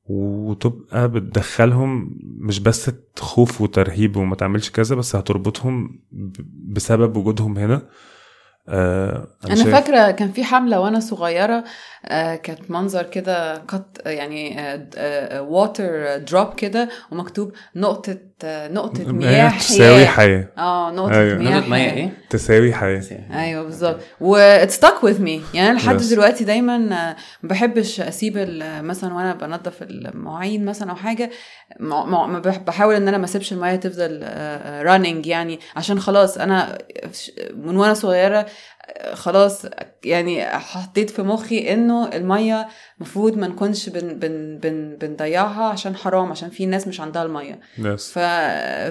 [0.05, 5.99] وتبقى بتدخلهم مش بس خوف وترهيب وما تعملش كذا بس هتربطهم
[6.67, 7.81] بسبب وجودهم هنا.
[8.69, 11.63] آه أنا شايف- فاكرة كان في حملة وأنا صغيرة
[12.35, 14.57] كانت منظر كده قط يعني
[15.39, 21.37] water drop كده ومكتوب نقطة نقطة هي مياه تساوي حياة حياة آه نقطة أيوة.
[21.37, 21.93] مياه نقطة حياة.
[21.93, 23.01] إيه؟ تساوي حياة
[23.33, 25.97] أيوه بالظبط و it stuck with me يعني أنا لحد.
[26.09, 30.95] دلوقتي دايما آه، ما بحبش أسيب ال- مثلا وأنا بنظف المواعين مثلا أو
[32.39, 34.23] بح- بحاول إن أنا ما أسيبش الميه تفضل
[34.85, 36.77] running يعني عشان خلاص أنا
[37.55, 38.45] من وأنا صغيرة آه،
[39.13, 39.65] خلاص
[40.05, 42.67] يعني حطيت في مخي إنه المية
[42.97, 47.59] المفروض ما نكونش بن بن بن بنضيعها عشان حرام عشان في ناس مش عندها المية
[47.77, 48.19] yes ف...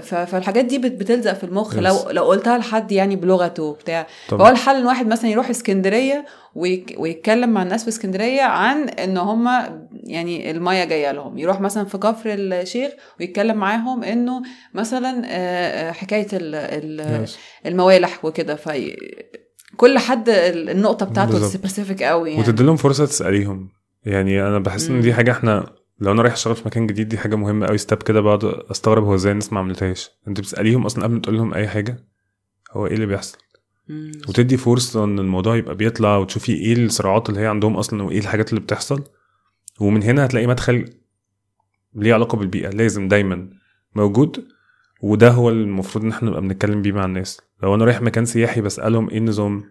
[0.08, 0.14] ف...
[0.14, 0.92] فالحاجات دي بت...
[0.92, 1.78] بتلزق في المخ Yes.
[1.78, 4.06] لو لو قلتها لحد يعني بلغته بتاع.
[4.28, 6.24] فهو الحل إن واحد مثلا يروح اسكندرية
[6.54, 6.94] ويك...
[6.98, 9.48] ويتكلم مع الناس في اسكندرية عن إن هم
[9.92, 14.42] يعني المية جاية لهم يروح مثلا في كفر الشيخ ويتكلم معاهم إنه
[14.74, 16.54] مثلا آه، آه، حكاية ال...
[16.54, 17.26] ال...
[17.26, 17.30] Yes.
[17.66, 18.68] الموالح وكده ف
[19.76, 21.48] كل حد ال- النقطة بتاعته.
[21.48, 22.42] specific قوي يعني.
[22.42, 23.68] وتدي لهم فرصة تسأليهم.
[24.04, 25.14] يعني أنا بحس إن دي.
[25.14, 28.20] حاجة إحنا لو أنا رايح أشتغل في مكان جديد دي حاجة مهمة قوي ستاب كده
[28.20, 30.10] بقعد أستغرب هو إزاي الناس ما عملتهاش.
[30.28, 32.04] أنت بتسأليهم أصلا قبل ما تقول لهم أي حاجة؟
[32.72, 33.38] هو إيه اللي بيحصل؟
[33.88, 34.12] مم.
[34.28, 38.50] وتدي فرصة إن الموضوع يبقى بيطلع وتشوفي إيه الصراعات اللي هي عندهم أصلا وإيه الحاجات
[38.50, 39.02] اللي بتحصل.
[39.80, 40.84] ومن هنا هتلاقي مدخل
[41.94, 42.68] ليه علاقة بالبيئة.
[42.70, 43.48] لازم دايما
[43.94, 44.44] موجود.
[45.02, 47.40] وده هو المفروض إن إحنا نبقى بنتكلم بيه مع الناس.
[47.62, 49.64] لو أنا رايح مكان سياحي بسألهم إيه النظام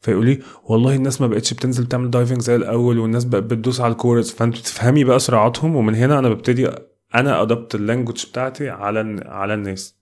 [0.00, 3.92] فيقول لي والله الناس ما بقتش بتنزل تعمل diving زي الأول والناس بقت بتدوس على
[3.92, 6.70] ال corals فانت تفهمي بقى صراعاتهم ومن هنا أنا ببتدي
[7.14, 10.00] أنا adapt ال language بتاعتي على على الناس.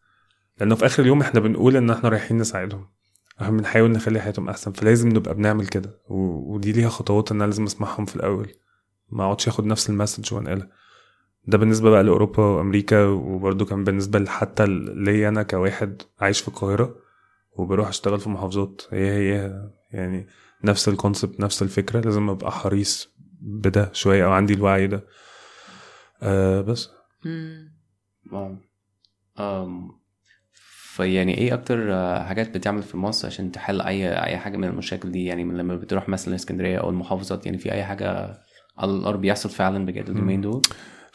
[0.60, 2.88] لأنه في آخر اليوم إحنا بنقول إن إحنا رايحين نساعدهم.
[3.40, 6.00] إحنا بنحاول نخلي حياتهم أحسن فلازم نبقى بنعمل كده.
[6.08, 8.48] ودي ليها خطوات إن أنا لازم أسمعهم في الأول.
[9.10, 10.68] ما أقعدش آخد نفس ال message وأنقلها.
[11.48, 16.94] ده بالنسبة بقى لأوروبا وأمريكا وبرده كان بالنسبة حتى ليا أنا كواحد عايش في القاهرة
[17.52, 20.26] وبروح أشتغل في محافظات هي هي يعني
[20.64, 25.04] نفس الكونسبت نفس الفكرة لازم أبقى حريص بده شوية أو عندي الوعي ده.
[26.22, 26.90] آه بس.
[28.32, 28.56] واو
[29.40, 29.98] أم.
[30.94, 35.12] فيعني إيه أكتر آه، حاجات بتعمل في مصر عشان تحل أي أي حاجة من المشاكل
[35.12, 38.38] دي؟ يعني من لما بتروح مثلا اسكندرية أو المحافظات يعني في أي حاجة
[38.78, 40.62] على الأرض بيحصل فعلا بجد اليومين دول؟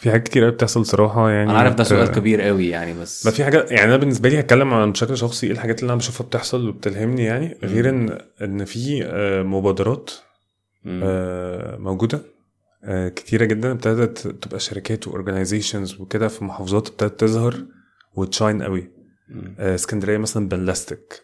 [0.03, 3.25] في حاجات كتير قوي بتحصل صراحة يعني أنا عارف ده سؤال كبير قوي يعني بس
[3.25, 5.97] ما في حاجات يعني أنا بالنسبة لي هتكلم عن بشكل شخصي إيه الحاجات اللي أنا
[5.97, 10.11] بشوفها بتحصل وبتلهمني يعني غير إن إن في آه، مبادرات.
[10.87, 12.21] آه، موجودة
[12.83, 17.65] آه، كتيرة جدا ابتدت تبقى شركات و organizations وكده في محافظات ابتدت تظهر
[18.15, 18.91] وت shine قوي.
[19.59, 21.21] اسكندرية مثلا Banlastic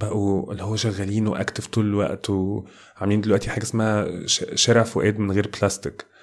[0.00, 5.30] بقوا اللي هو شغالين و active طول الوقت وعاملين دلوقتي حاجة اسمها شارع فؤاد من
[5.32, 6.13] غير بلاستيك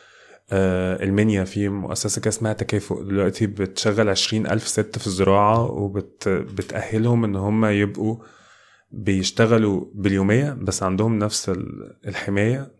[0.53, 7.35] المنيا في مؤسسة كده اسمها تكافؤ دلوقتي بتشغل عشرين ألف ست في الزراعة وبتأهلهم إن
[7.35, 8.17] هم يبقوا
[8.91, 12.71] بيشتغلوا باليومية بس عندهم نفس ال- الحماية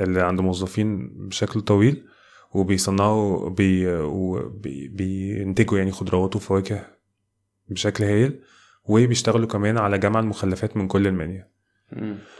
[0.00, 2.04] اللي عند موظفين بشكل طويل
[2.52, 6.86] وبيصنعوا بي وبي بينتجوا يعني خضروات وفواكه
[7.68, 8.40] بشكل هايل
[8.84, 11.48] وبيشتغلوا كمان على جمع المخلفات من كل المنيا.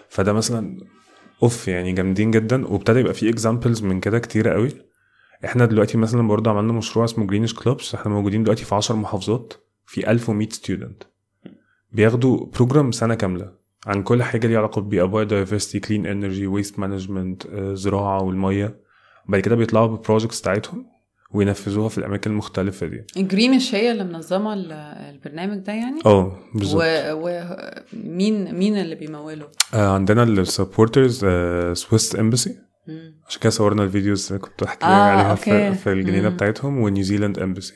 [0.08, 0.78] فده مثلا
[1.42, 2.66] oof يعني جامدين جدا.
[2.66, 4.70] وابتدى يبقى في examples من كده كتيره قوي.
[5.44, 9.52] إحنا دلوقتي مثلا برضه عملنا مشروع اسمه Greenish clubs إحنا موجودين دلوقتي في 10 محافظات
[9.86, 11.02] في 1100 student
[11.92, 13.52] بياخدوا program سنة كاملة
[13.86, 18.80] عن كل حاجة ليها علاقة بالبيئه biodiversity clean energy waste management زراعة والمية.
[19.28, 20.86] وبعد كده بيطلعوا بال projects بتاعتهم.
[21.30, 23.04] وينفذوها في الأماكن المختلفة دي.
[23.16, 24.72] Greenish هي اللي منظمه ال-
[25.14, 26.82] البرنامج ده يعني؟ آه بالظبط.
[27.94, 31.18] ومين مين اللي بيموله؟ آه عندنا ال supporters
[31.72, 32.56] Swiss Embassy.
[33.28, 35.74] عشان كده صورنا ال videos اللي كنت بحكي آه، عليها okay.
[35.74, 36.34] في, الجنينة مم.
[36.34, 37.74] بتاعتهم و New Zealand Embassy.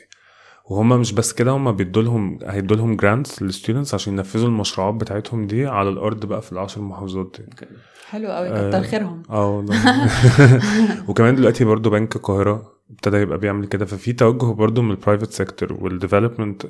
[0.69, 4.93] وهم مش بس كده هم بيدوا لهم هيدوا لهم grants لل students عشان ينفذوا المشروعات
[4.93, 7.65] بتاعتهم دي على الأرض بقى في العشر محافظات دي.
[8.09, 8.47] حلو قوي.
[8.49, 9.75] آه، كتر خيرهم آه والله.
[11.09, 13.85] وكمان دلوقتي برضو بنك القاهرة ابتدى يبقى بيعمل كده.
[13.85, 16.65] ففي توجه برضو من ال private sector وال development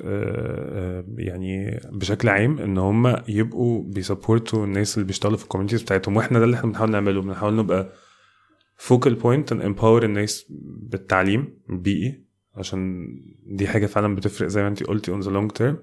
[1.18, 5.82] يعني بشكل عام إن هم يبقوا بي support وا الناس اللي بيشتغلوا في ال communities
[5.82, 6.16] بتاعتهم.
[6.16, 7.22] وإحنا ده اللي إحنا بنحاول نعمله.
[7.22, 7.92] بنحاول نبقى
[8.76, 10.46] focal point إن empower الناس
[10.80, 13.06] بالتعليم البيئي عشان
[13.46, 15.78] دي حاجة فعلا بتفرق زي ما انت قلتي on the long term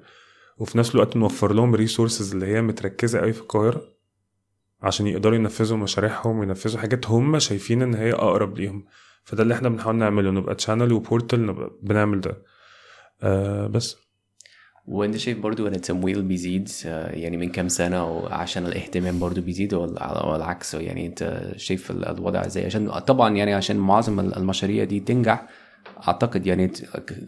[0.57, 3.81] وفي نفس الوقت نوفر لهم resources اللي هي متركزة قوي في القاهرة
[4.81, 8.85] عشان يقدروا ينفذوا مشاريعهم وينفذوا حاجات هم شايفين إن هي أقرب ليهم.
[9.23, 12.41] فده اللي إحنا بنحاول نعمله نبقى channel و portal نبقى بنعمل ده.
[13.23, 13.97] آه بس.
[14.87, 19.73] وانت شايف برضو ان التمويل بيزيد آه، يعني من كام سنة وعشان الاهتمام برضو بيزيد
[19.73, 24.83] ولا العكس؟ يعني انت شايف ال- الوضع إزاي؟ عشان طبعا يعني عشان معظم ال- المشاريع
[24.83, 25.47] دي تنجح
[26.07, 26.71] اعتقد يعني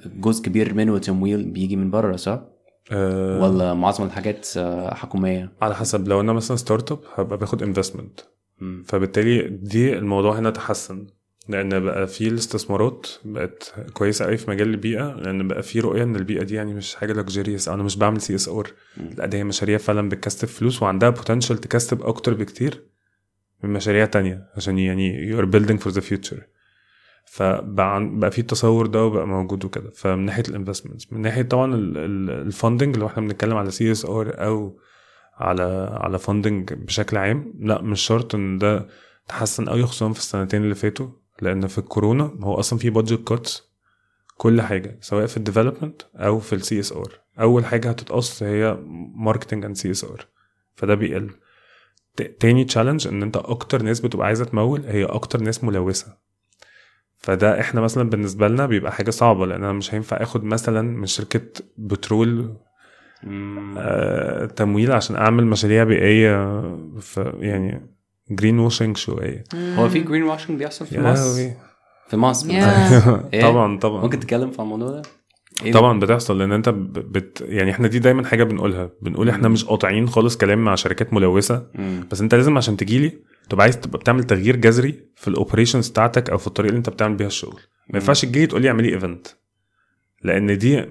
[0.06, 2.42] جزء كبير منه تمويل بيجي من بره صح؟
[2.92, 3.42] آه.
[3.44, 8.20] ولا معظم الحاجات آه، حكومية؟ على حسب لو أنا مثلا startup هبقى باخد investment.
[8.86, 11.08] فبالتالي دي الموضوع هنا تحسن.
[11.50, 16.16] لأن بقى في الاستثمارات بقت كويسة قوي في مجال البيئة لأن بقى في رؤية إن
[16.16, 18.68] البيئة دي يعني مش حاجة luxurious أنا مش بعمل CSR
[19.18, 22.84] لأ دي هي مشاريع فعلا بتكسب فلوس وعندها potential تكسب أكتر بكتير
[23.64, 26.42] من مشاريع تانية عشان يعني you are building for the future.
[27.26, 29.92] فبقى بقى في التصور ده وبقى موجود وكده.
[29.96, 34.80] فمن ناحية ال investment من ناحية طبعا ال funding لو إحنا بنتكلم على CSR أو
[35.38, 38.88] على على funding بشكل عام لأ مش شرط إن ده
[39.28, 41.08] تحسن قوي خصوصا في السنتين اللي فاتوا.
[41.42, 43.74] لأن في الكورونا هو أصلا في budget cuts
[44.38, 48.78] كل حاجة سواء في ال development أو في ال CSR أول حاجة هتتقص هي
[49.16, 50.26] marketing and CSR
[50.76, 51.30] فده بيقل.
[52.40, 56.18] تاني challenge إن أنت أكتر ناس بتبقى عايزة تمول هي أكتر ناس ملوثة.
[57.18, 61.06] فده إحنا مثلا بالنسبة لنا بيبقى حاجة صعبة لأن أنا مش هينفع آخد مثلا من
[61.06, 62.58] شركة بترول.
[63.78, 66.62] آه تمويل عشان أعمل مشاريع بيئية.
[67.00, 67.93] ف يعني
[68.32, 71.50] greenwashing شوية هو في greenwashing بيحصل في مصر.
[72.08, 72.64] في مصر يا.
[73.34, 75.02] إيه؟ طبعا طبعا ممكن تتكلم في الموضوع ده
[75.66, 79.66] إيه؟ طبعا بتحصل لأن أنت بت يعني إحنا دي دايما حاجة بنقولها بنقول إحنا مش
[79.66, 82.08] قاطعين خالص كلام مع شركات ملوثة مم.
[82.12, 83.12] بس أنت لازم عشان تجيلي
[83.50, 86.90] تبقى عايز تبقى بتعمل تغيير جذري في ال operations بتاعتك أو في الطريقة اللي أنت
[86.90, 89.28] بتعمل بيها الشغل ما ينفعش تجيلي تقول لي اعملي event
[90.24, 90.86] لأن دي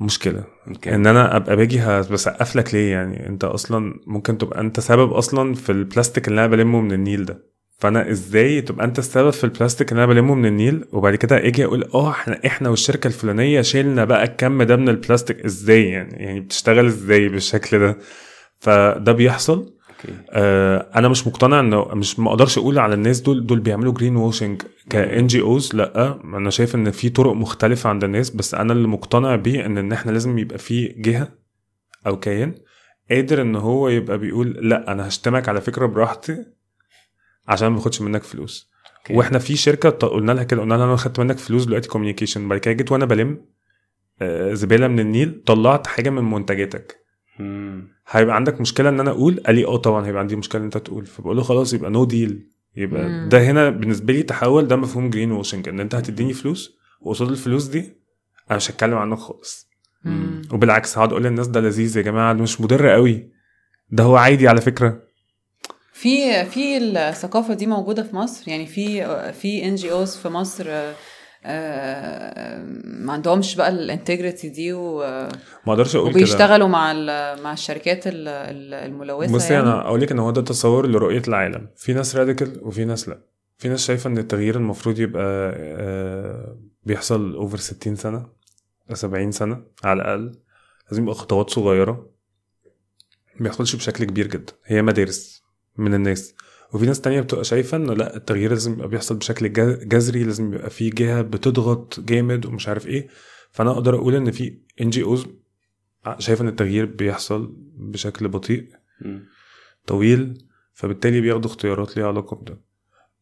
[0.00, 0.44] مشكلة.
[0.68, 0.94] أوكي.
[0.94, 1.78] إن أنا أبقى باجي
[2.10, 6.48] بسقف لك ليه يعني؟ أنت أصلا ممكن تبقى أنت سبب أصلا في البلاستيك اللي أنا
[6.50, 7.54] بلمه من النيل ده.
[7.78, 11.64] فأنا إزاي تبقى أنت السبب في البلاستيك اللي أنا بلمه من النيل؟ وبعد كده أجي
[11.64, 16.40] أقول آه إحنا إحنا والشركة الفلانية شيلنا بقى الكم ده من البلاستيك إزاي يعني؟ يعني
[16.40, 17.98] بتشتغل إزاي بالشكل ده؟
[18.58, 19.73] فده بيحصل.
[20.08, 23.92] أوكي آه أنا مش مقتنع انه مش ما أقدرش أقول على الناس دول دول بيعملوا
[23.92, 28.88] greenwashing ك NGOs لأ أنا شايف إن في طرق مختلفة عند الناس بس أنا اللي
[28.88, 31.28] مقتنع بيه ان إن إحنا لازم يبقى في جهة
[32.06, 32.54] أو كيان
[33.10, 36.44] قادر إن هو يبقى بيقول لأ أنا هشتمك على فكرة براحتي
[37.48, 39.14] عشان ما باخدش منك فلوس أوكي.
[39.14, 42.58] وإحنا في شركة قلنا لها كده قلنا لها أنا خدت منك فلوس دلوقتي communication بعد
[42.58, 43.44] كده جيت وأنا بلم
[44.22, 46.96] آه، زبالة من النيل طلعت حاجة من منتجاتك
[47.38, 47.93] مم.
[48.08, 50.76] هيبقى عندك مشكلة إن أنا أقول؟ قال لي آه طبعا هيبقى عندي مشكلة إن أنت
[50.78, 51.06] تقول.
[51.06, 53.28] فبقول له خلاص يبقى no deal يبقى مم.
[53.28, 57.92] ده هنا بالنسبة لي تحول ده مفهوم greenwashing إن أنت هتديني فلوس وقصاد الفلوس دي
[58.50, 59.68] أنا مش هتكلم عنك خالص.
[60.04, 60.42] مم.
[60.52, 63.30] وبالعكس هقعد أقول للناس ده لذيذ يا جماعة ده مش مضر قوي.
[63.90, 65.02] ده هو عادي على فكرة.
[65.92, 70.64] في في الثقافة دي موجودة في مصر؟ يعني في في NGOs في مصر
[72.84, 74.98] ما عندهمش بقى ال integrity دي و-
[75.66, 76.92] ما أقدرش أقول وبيشتغلوا مع
[77.34, 79.66] مع الشركات ال- ال- الملوثة بصي يعني.
[79.66, 81.68] أنا أقول لك إن هو ده تصور لرؤية العالم.
[81.76, 83.18] في ناس radical وفي ناس لأ.
[83.58, 88.26] في ناس شايفة إن التغيير المفروض يبقى آه، بيحصل over 60 سنة
[88.92, 90.32] 70 سنة على الأقل.
[90.90, 91.92] لازم يبقى خطوات صغيرة.
[93.36, 94.52] ما بيحصلش بشكل كبير جدا.
[94.64, 95.42] هي مدارس
[95.76, 96.34] من الناس.
[96.74, 99.52] وفي ناس تانية بتبقى شايفة ان لأ التغيير لازم يبقى بيحصل بشكل
[99.88, 103.08] جذري لازم يبقى في جهة بتضغط جامد ومش عارف إيه
[103.50, 105.26] فأنا أقدر أقول إن في NGOs
[106.18, 108.68] شايفة إن التغيير بيحصل بشكل بطيء.
[109.86, 112.60] طويل فبالتالي بياخدوا اختيارات ليها علاقة بده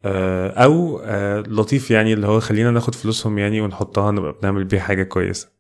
[0.05, 4.81] آه، أو آه، لطيف يعني اللي هو خلينا ناخد فلوسهم يعني ونحطها نبقى بنعمل بيها
[4.81, 5.53] حاجة كويسة مم.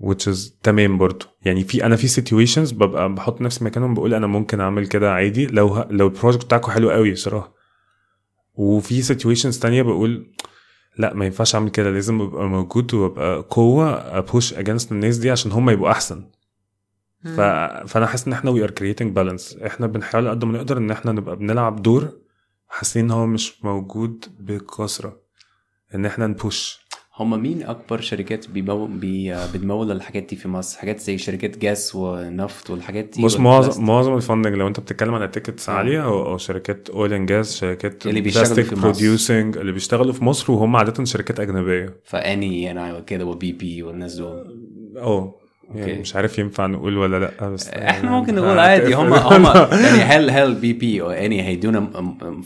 [0.00, 1.26] Which is تمام برضو.
[1.42, 5.46] يعني في أنا في situations ببقى بحط نفسي مكانهم بقول أنا ممكن أعمل كده عادي
[5.46, 5.86] لو ه...
[5.90, 7.54] لو ال project بتاعكم حلو قوي صراحة.
[8.54, 10.32] وفي situations تانية بقول
[10.98, 15.30] لا ما ينفعش أعمل كده لازم أبقى موجود وأبقى قوة أ push against الناس دي
[15.30, 16.24] عشان هم يبقوا أحسن.
[17.24, 17.40] ف...
[17.86, 21.12] فأنا حاسس إن إحنا we are creating balance إحنا بنحاول قد ما نقدر إن إحنا
[21.12, 22.12] نبقى بنلعب دور
[22.68, 25.20] حاسين إن هو مش موجود بكثرة
[25.94, 26.85] إن إحنا ن push
[27.18, 28.50] هم مين أكبر شركات.
[28.50, 29.34] بي...
[29.54, 34.16] بتمول الحاجات دي في مصر حاجات زي شركات جاس ونفط والحاجات دي بص معظم؟ معظم
[34.16, 35.72] ال funding لو انت بتتكلم على tickets آه.
[35.72, 38.82] عالية أو أو شركات oil and gas شركات اللي بيشتغلوا في مصر.
[38.82, 44.14] producing اللي بيشتغلوا في مصر وهم عادة شركات أجنبية فإيني أنا كده و BP والناس
[44.14, 44.60] دول
[44.96, 45.34] آه
[45.74, 46.00] يعني أوكي.
[46.00, 49.44] مش عارف ينفع نقول ولا لأ بس إحنا ممكن نقول عادي هم هم
[49.84, 51.92] يعني هل هل BP أو إيني هيدونا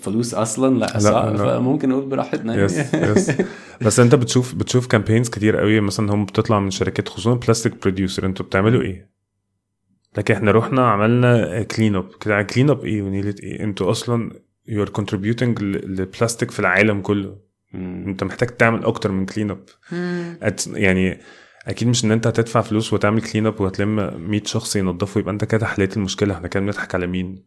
[0.02, 1.36] فلوس أصلا لأ, صح لأ.
[1.36, 2.64] فممكن نقول براحتنا يعني.
[2.64, 3.32] yes yes
[3.80, 8.26] بس انت بتشوف بتشوف campaigns كتير قوي مثلا هم بتطلع من شركات خصوصا plastic producer
[8.26, 9.10] أنتوا بتعملوا إيه؟
[10.18, 14.30] لكن إحنا رحنا عملنا clean up كده clean up إيه ونيلة إيه؟ أنتوا أصلا
[14.68, 17.36] you are contributing للبلاستيك في العالم كله
[17.74, 18.04] مم.
[18.08, 19.64] انت محتاج تعمل أكتر من clean up.
[20.74, 21.18] يعني
[21.66, 25.44] أكيد مش إن انت هتدفع فلوس وتعمل clean up وهتلم 100 شخص ينظفوا يبقى انت
[25.44, 27.44] كده حليت المشكلة إحنا كده بنضحك على مين؟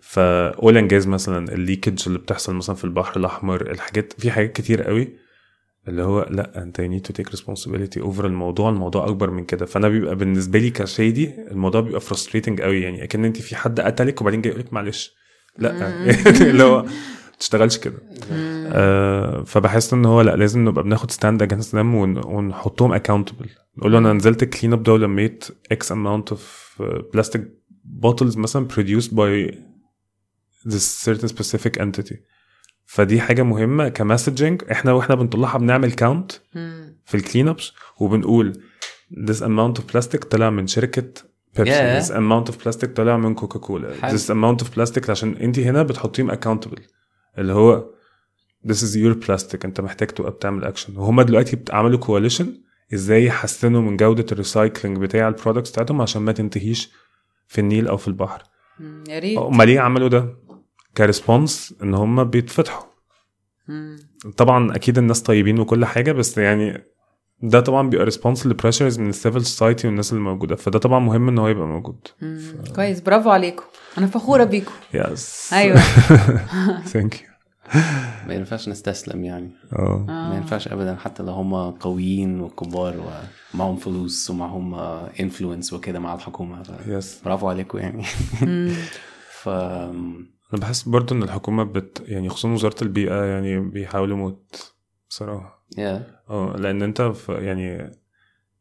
[0.00, 4.52] فاول اند جاز مثلا ال leakage اللي بتحصل مثلا في البحر الأحمر الحاجات في حاجات
[4.52, 5.23] كتير قوي
[5.88, 9.66] اللي هو لأ أنت you need to take responsibility over الموضوع الموضوع أكبر من كده.
[9.66, 14.20] فأنا بيبقى بالنسبة لي كشادي الموضوع بيبقى frustrating قوي يعني أكن أنت في حد قتلك
[14.20, 15.14] وبعدين جاي يقول لك معلش.
[15.58, 16.04] لأ
[16.50, 16.88] اللي هو ما
[17.38, 17.98] تشتغلش كده.
[18.32, 23.46] آه فبحس إن هو لأ لازم نبقى بناخد stand against them ونحطهم accountable
[23.78, 26.82] نقول له أنا نزلت clean up ده ولميت X amount of
[27.14, 27.48] plastic
[28.06, 29.54] bottles مثلا produced by
[30.68, 32.16] this certain specific entity.
[32.86, 34.62] فدي حاجة مهمة ك messaging.
[34.72, 36.32] إحنا وإحنا بنطلعها بنعمل count.
[37.04, 38.52] في ال clean ups وبنقول
[39.30, 41.12] this amount of plastic طلع من شركة
[41.56, 42.02] بيبسي Yeah.
[42.02, 45.82] this amount of plastic طلع من كوكا كولا this amount of plastic عشان انت هنا
[45.82, 46.80] بتحطيهم accountable.
[47.38, 47.90] اللي هو
[48.68, 52.54] this is your plastic أنت محتاج تبقى بتعمل اكشن وهم دلوقتي عملوا coalition
[52.94, 56.90] إزاي يحسنوا من جودة ال recycling بتاع ال products بتاعتهم عشان ما تنتهيش
[57.46, 58.42] في النيل أو في البحر.
[59.08, 59.38] يا ريت.
[59.38, 60.36] ليه عملوا ده؟
[60.96, 62.84] ك response إن هم بيتفتحوا.
[64.36, 66.84] طبعا أكيد الناس طيبين وكل حاجة بس يعني
[67.42, 70.56] ده طبعا بيبقى response ل pressures من ال civil society والناس اللي موجودة.
[70.56, 71.98] فده طبعا مهم إن هو يبقى موجود.
[72.22, 72.40] مم.
[72.76, 73.00] كويس.
[73.00, 73.62] برافو عليكم.
[73.98, 74.72] أنا فخورة بيكم.
[74.94, 75.76] yes أيوه.
[76.92, 77.28] thank you
[78.26, 79.50] ما ينفعش نستسلم يعني.
[79.72, 80.04] آه.
[80.08, 83.20] ما ينفعش ابدا حتى لو هم قويين وكبار
[83.54, 84.74] ومعهم فلوس ومعهم
[85.20, 86.62] influence وكده مع الحكومة.
[86.62, 88.02] ف- yes برافو عليكم يعني.
[89.42, 89.48] ف
[90.54, 94.74] أنا بحس برضو إن الحكومة بت يعني خصوصا وزارة البيئة يعني بيحاولوا موت
[95.10, 95.64] بصراحة.
[95.78, 97.90] يا آه لأن أنت في يعني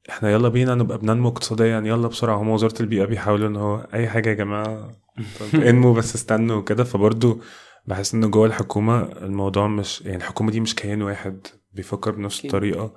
[0.10, 2.36] إحنا يلا بينا نبقى بننمو اقتصاديا يلا بسرعة.
[2.36, 4.92] هم وزارة البيئة بيحاولوا إن هو أي حاجة يا جماعة.
[5.70, 6.84] انمو بس استنوا وكده.
[6.84, 7.42] فبرضو
[7.86, 12.46] بحس إن جوه الحكومة الموضوع مش يعني الحكومة دي مش كيان واحد بيفكر بنفس.
[12.46, 12.94] الطريقة.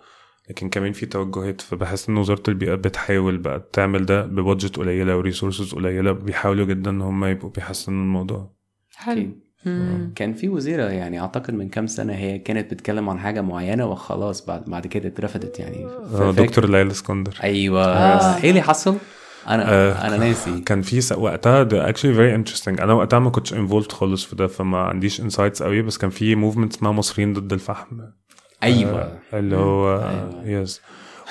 [0.50, 1.60] لكن كمان في توجهات.
[1.60, 6.12] فبحس إن وزارة البيئة بتحاول بقى تعمل ده ببادجت قليلة وريسورسز قليلة.
[6.12, 8.55] بيحاولوا جدا إن هم يبقوا بيحسنوا الموضوع.
[8.96, 9.28] حلو.
[9.66, 10.12] مم.
[10.16, 14.46] كان في وزيرة يعني أعتقد من كام سنة هي كانت بتتكلم عن حاجة معينة وخلاص
[14.46, 15.84] بعد بعد كده اترفضت يعني.
[16.14, 17.38] آه، دكتور ليلى اسكندر.
[17.42, 17.84] أيوه.
[17.84, 18.42] آه.
[18.44, 18.96] إيه اللي حصل؟
[19.48, 20.60] أنا آه، أنا ناسي.
[20.60, 21.12] كان في س...
[21.12, 22.80] وقتها ده actually very interesting.
[22.82, 26.34] أنا وقتها ما كنتش involved خالص في ده فما عنديش insights قوي بس كان في
[26.34, 28.00] movement اسمها مصريين ضد الفحم.
[28.62, 29.00] أيوه.
[29.32, 29.98] آه، اللي هو
[30.44, 30.62] أيوة.
[30.62, 30.80] yes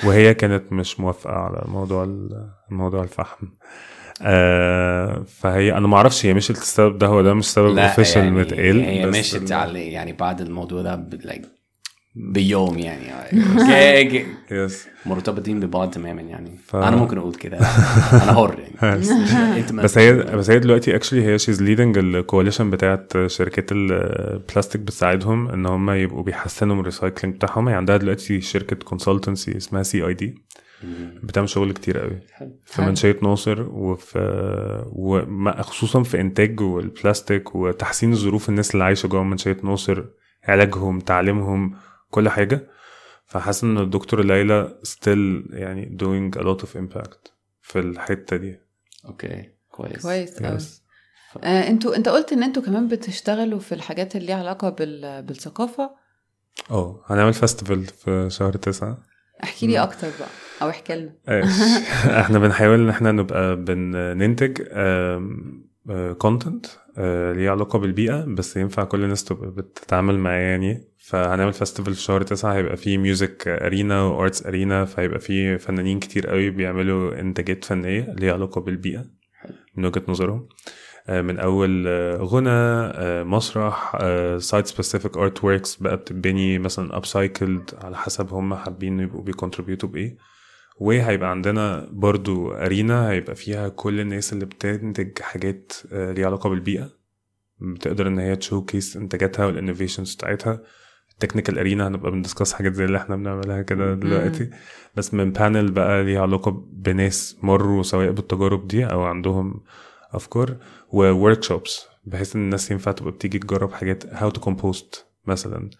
[0.04, 3.46] وهي كانت مش موافقة على موضوع ال- موضوع الفحم.
[4.22, 8.36] آه فهي أنا ما أعرفش هي مشيت السبب ده هو ده مش سبب official يعني
[8.36, 11.46] متقال هي ال- على يعني بعد الموضوع ده ب- like
[12.14, 13.02] بيوم يعني.
[14.50, 16.58] yes مرتبطين ببعض تماما يعني.
[16.66, 17.56] ف- أنا ممكن أقول كده.
[18.22, 19.00] أنا حر يعني.
[19.82, 25.48] بس- هي بس هي دلوقتي actually هي she's leading ال coalition بتاعت شركات البلاستيك بتساعدهم
[25.48, 27.68] إن هم يبقوا بيحسنوا من ال recycling بتاعهم.
[27.68, 30.34] هي عندها دلوقتي شركة consultancy اسمها CID.
[31.22, 32.20] بتعمل شغل كتير قوي.
[32.32, 32.60] حلو.
[32.64, 34.18] في منشية ناصر وفي
[34.92, 40.04] وما- خصوصا في إنتاج والبلاستيك وتحسين ظروف الناس اللي عايشة جوه منشية ناصر
[40.44, 41.76] علاجهم تعليمهم
[42.10, 42.66] كل حاجة.
[43.26, 47.30] فحاسس إن الدكتور ليلى still يعني doing a lot of impact
[47.62, 48.60] في الحتة دي.
[49.04, 49.50] أوكي.
[49.70, 50.02] كويس.
[50.02, 50.58] كويس قوي.
[50.58, 50.62] Yes.
[51.44, 55.22] آه أنتوا انت قلت إن أنتوا كمان بتشتغلوا في الحاجات اللي ليها علاقة بال...
[55.22, 55.90] بالثقافة.
[56.70, 58.98] آه هنعمل festival في شهر تسعة.
[59.42, 60.28] احكي لي أكتر بقى.
[60.62, 61.12] أو احكي لنا.
[62.20, 64.62] إحنا بنحاول إن إحنا نبقى بننتج
[66.18, 66.66] content
[67.36, 70.88] ليه علاقة بالبيئة بس ينفع كل الناس تبقى بتتعامل معاه يعني.
[70.98, 76.00] فهنعمل festival في شهر تسعة هيبقى فيه music arena و arts arena فهيبقى فيه فنانين
[76.00, 79.04] كتير قوي بيعملوا انتاجات فنية ليها علاقة بالبيئة
[79.76, 80.48] من وجهة نظرهم.
[81.08, 83.96] آه، من أول آه، غنى آه، مسرح
[84.38, 89.83] site specific art works بقى بتتبني مثلا upcycled على حسب هم حابين يبقوا بي contribute
[89.83, 90.16] وا بإيه.
[90.78, 96.90] وهيبقى عندنا برضو arena هيبقى فيها كل الناس اللي بتنتج حاجات آه، ليها علاقة بالبيئة.
[97.60, 100.60] بتقدر إن هي ت showcase إنتاجاتها وال innovations بتاعتها.
[101.12, 104.50] ال technical arena هنبقى بن discuss حاجات زي اللي إحنا بنعملها كده دلوقتي.
[104.96, 109.60] بس من panel بقى ليها علاقة بناس مروا سواء بالتجارب دي أو عندهم
[110.12, 110.56] افكار
[110.92, 115.70] workshops بحيث إن الناس ينفع تبقى بتيجي تجرب حاجات how to compost مثلا.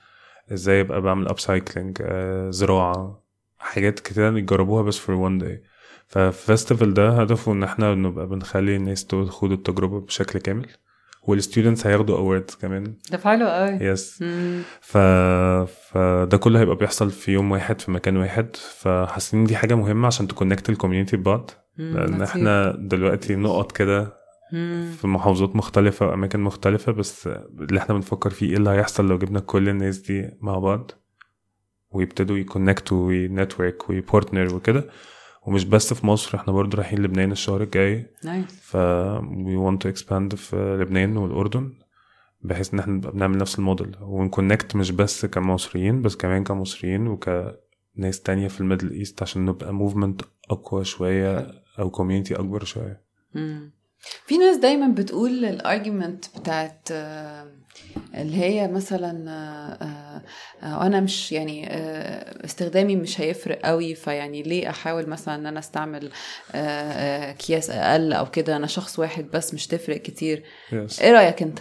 [0.53, 2.03] إزاي ابقى بعمل upcycling
[2.51, 3.26] زراعة.
[3.59, 5.59] حاجات كتير يجربوها بس for one day
[6.09, 10.67] فال festival ده هدفه إن إحنا نبقى بنخلي الناس تاخد التجربة بشكل كامل
[11.23, 14.25] وال students هياخدوا awards كمان ده حلو قوي yes.
[14.81, 14.99] ف...
[14.99, 20.29] فده كله هيبقى بيحصل في يوم واحد في مكان واحد فحاسين دي حاجة مهمة عشان
[20.29, 21.51] ت connect ال community ببعض.
[21.77, 22.23] لأن.
[22.23, 24.17] إحنا دلوقتي نقط كده.
[25.01, 27.27] في محافظات مختلفة وأماكن مختلفة بس
[27.61, 30.91] اللي إحنا بنفكر فيه إيه اللي هيحصل لو جبنا كل الناس دي مع بعض
[31.91, 34.85] ويبتدوا يكونكتوا وينتورك ويبارتنر وكده.
[35.47, 38.07] ومش بس في مصر إحنا برضو رايحين لبنان الشهر الجاي.
[38.25, 38.77] nice ف
[39.23, 41.73] we want to expand في لبنان والأردن
[42.41, 43.97] بحيث إن إحنا نبقى بنعمل نفس الموديل.
[44.01, 49.45] ون connect مش بس كمصريين بس كمان كمصريين وكناس تانية في ال Middle East عشان
[49.45, 53.03] نبقى movement أقوى شوية أو community أكبر شوية.
[53.35, 53.73] مم.
[54.27, 56.89] في ناس دايما بتقول ال argument بتاعت
[58.15, 60.23] اللي هي مثلا آه،
[60.67, 65.59] آه، أنا مش يعني آه، استخدامي مش هيفرق قوي فيعني ليه أحاول مثلا إن أنا
[65.59, 66.11] أستعمل
[66.55, 70.43] أكياس أقل أو كده؟ أنا شخص واحد بس مش تفرق كتير.
[70.73, 71.59] yes إيه رأيك أنت؟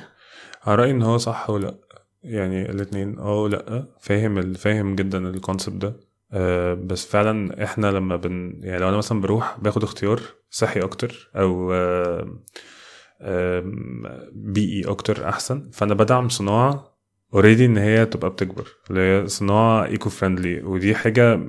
[0.67, 1.75] رأيي إن هو صح ولا
[2.23, 5.93] يعني الاتنين آه ولا فاهم فاهم جدا ال concept ده.
[6.33, 11.29] آه بس فعلا إحنا لما بن يعني لو أنا مثلا بروح باخد اختيار صحي أكتر
[11.35, 12.43] أو آم،
[14.33, 15.69] بيئي أكتر أحسن.
[15.73, 16.95] فأنا بدعم صناعة
[17.33, 21.39] already إن هي تبقى بتكبر اللي هي صناعة eco friendly ودي حاجة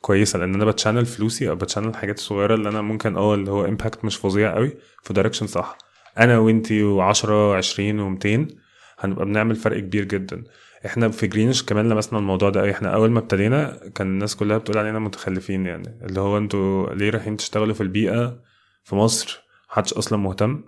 [0.00, 3.34] كويسة لأن أنا ب channel فلوسي أو ب channel الحاجات الصغيره اللي أنا ممكن آه
[3.34, 5.78] اللي هو impact مش فظيع قوي في direction صح.
[6.18, 8.54] أنا وإنتي و10 20 و200
[8.98, 10.44] هنبقى بنعمل فرق كبير جدا.
[10.86, 14.78] إحنا في Greenish كمان لمسنا الموضوع ده إحنا أول ما ابتدينا كان الناس كلها بتقول
[14.78, 15.98] علينا متخلفين يعني.
[16.02, 18.40] اللي هو أنتوا ليه رايحين تشتغلوا في البيئة
[18.84, 20.64] في مصر؟ محدش أصلا مهتم.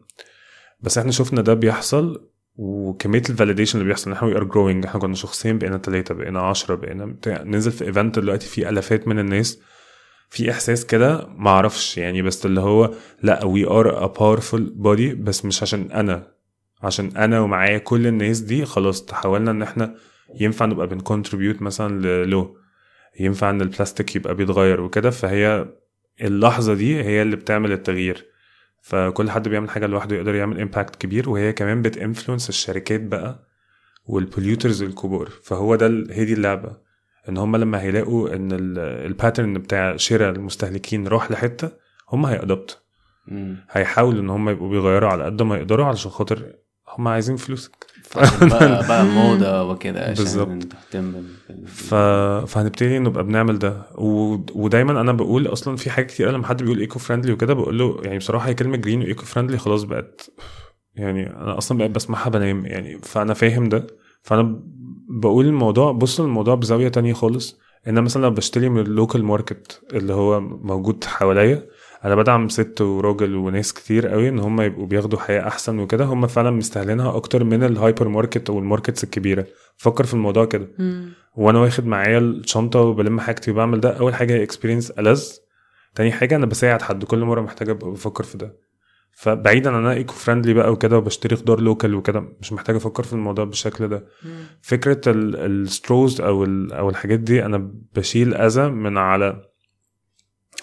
[0.84, 5.00] بس إحنا شفنا ده بيحصل وكمية ال validation اللي بيحصل إحنا we are growing إحنا
[5.00, 9.18] كنا شخصين بقينا ثلاثة بقينا عشرة بقينا بتاع ننزل في event دلوقتي فيه ألافات من
[9.18, 9.60] الناس.
[10.28, 12.90] في إحساس كده ما أعرفش يعني بس اللي هو
[13.22, 16.26] لا we are a powerful body بس مش عشان أنا.
[16.82, 19.94] عشان أنا ومعايا كل الناس دي خلاص تحولنا إن إحنا
[20.40, 22.56] ينفع نبقى بن contribute مثلا للو
[23.20, 25.66] ينفع إن البلاستيك يبقى بيتغير وكده فهي
[26.20, 28.26] اللحظة دي هي اللي بتعمل التغيير.
[28.84, 33.46] فكل حد بيعمل حاجة لوحده يقدر يعمل impact كبير وهي كمان بت influence الشركات بقى
[34.06, 35.28] وال polluters الكبار.
[35.42, 36.76] فهو ده هي دي اللعبة
[37.28, 41.70] إن هم لما هيلاقوا إن ال pattern بتاع شراء المستهلكين راح لحتة
[42.12, 42.82] هم هي adapt.
[43.70, 46.52] هيحاولوا إن هم يبقوا بيغيروا على قد ما يقدروا علشان خاطر
[46.88, 47.86] هم عايزين فلوسك.
[48.50, 50.58] بقى, بقى موضة وكده عشان.
[50.68, 51.94] تهتم بال- ف...
[52.46, 53.82] فهنبتدي نبقى بنعمل ده.
[53.98, 54.36] و...
[54.54, 58.18] ودايما أنا بقول أصلا في حاجات كتير لما حد بيقول eco-friendly وكده بقول له يعني
[58.18, 60.30] بصراحة هي كلمة green و eco-friendly خلاص بقت
[60.94, 62.98] يعني أنا أصلا بقيت بسمعها بنام يعني.
[63.02, 63.86] فأنا فاهم ده.
[64.22, 64.60] فأنا
[65.08, 67.58] بقول الموضوع بص الموضوع بزاوية تانية خالص.
[67.86, 71.66] إن أنا مثلا لو بشتري من ال local market اللي هو موجود حواليا
[72.04, 76.04] أنا بدعم ست وراجل وناس كتير قوي ان هم يبقوا بياخدوا حياة احسن وكده.
[76.04, 79.46] هم فعلا مستاهلينها أكتر من الهايبر ماركت أو ال markets الكبيرة.
[79.76, 80.68] فكر في الموضوع كده.
[81.36, 83.90] وأنا واخد معايا الشنطة وبلم حاجتي وبعمل ده.
[83.98, 85.24] أول حاجة هي experience ألذ
[85.94, 87.04] تاني حاجة أنا بساعد حد.
[87.04, 88.56] كل مرة محتاج أبقى بفكر في ده.
[89.12, 92.24] فبعيدا عن أنا eco-friendly بقى وكده وبشتري خضار local وكده.
[92.40, 94.04] مش محتاج أفكر في الموضوع بالشكل ده.
[94.24, 94.30] مم.
[94.62, 99.53] فكرة ال straws أو أو الحاجات دي أنا بشيل أذى من على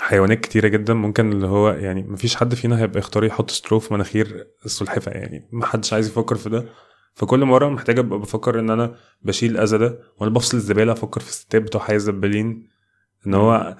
[0.01, 3.93] حيوانات كتيرة جدا ممكن اللي هو يعني مفيش حد فينا هيبقى يختار يحط straw في
[3.93, 6.65] مناخير السلحفاه يعني محدش عايز يفكر في ده.
[7.13, 11.29] فكل مرة محتاج أبقى بفكر إن أنا بشيل الاذى ده وأنا بفصل الزبالة أفكر في
[11.29, 12.67] الستات بتوع حي الزبالين
[13.27, 13.77] إن هو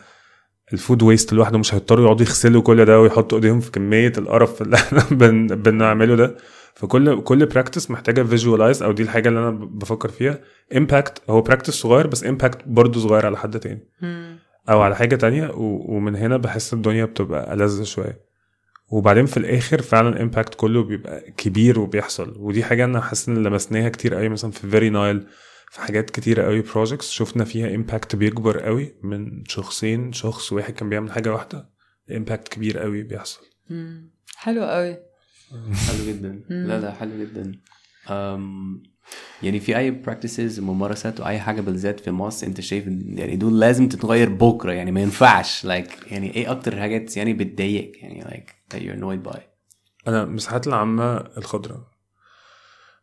[0.74, 4.62] ال food waste لوحده مش هيضطروا يقعدوا يغسلوا كل ده ويحطوا إيديهم في كمية القرف
[4.62, 5.48] اللي إحنا بن...
[5.48, 6.38] بنعمله ده.
[6.76, 10.40] فكل كل practice محتاجة visualize أو دي الحاجة اللي أنا بفكر فيها.
[10.78, 13.88] impact هو practice صغير بس impact برضه صغير على حد تاني.
[14.70, 15.52] أو على حاجة تانية.
[15.56, 18.32] ومن هنا بحس الدنيا بتبقى ألذ شوية.
[18.90, 22.36] وبعدين في الآخر فعلا ال impact كله بيبقى كبير وبيحصل.
[22.38, 25.28] ودي حاجة أنا حاسس إن لمسناها كتير قوي مثلا في VeryNile
[25.70, 30.90] في حاجات كتيرة قوي projects شفنا فيها impact بيكبر قوي من شخصين شخص واحد كان
[30.90, 31.70] بيعمل حاجة واحدة
[32.12, 33.42] impact كبير قوي بيحصل.
[34.36, 34.98] حلو قوي
[35.88, 36.42] حلو جدا.
[36.50, 37.52] لا لا حلو جدا.
[38.10, 38.84] أم
[39.44, 43.90] يعني في اي practices ممارسات واي حاجة بالذات في مصر انت شايف يعني دول لازم
[43.90, 45.66] تتغير بكرة يعني ما ينفعش.
[45.66, 49.40] Like يعني إيه أكتر حاجات يعني بتضايقك؟ يعني like that you're annoyed by.
[50.08, 51.82] أنا المساحات العامة الخضراء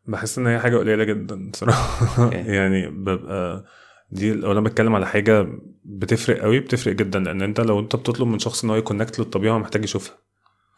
[0.06, 2.24] بحس إن هي حاجة قليلة جدا صراحة.
[2.24, 2.36] okay.
[2.56, 3.64] يعني ببقى
[4.10, 5.46] دي لو أنا بتكلم على حاجة
[5.84, 7.18] بتفرق قوي بتفرق جدا.
[7.18, 10.16] لأن أنت لو أنت بتطلب من شخص إن هو ي connect للطبيعة محتاج يشوفها.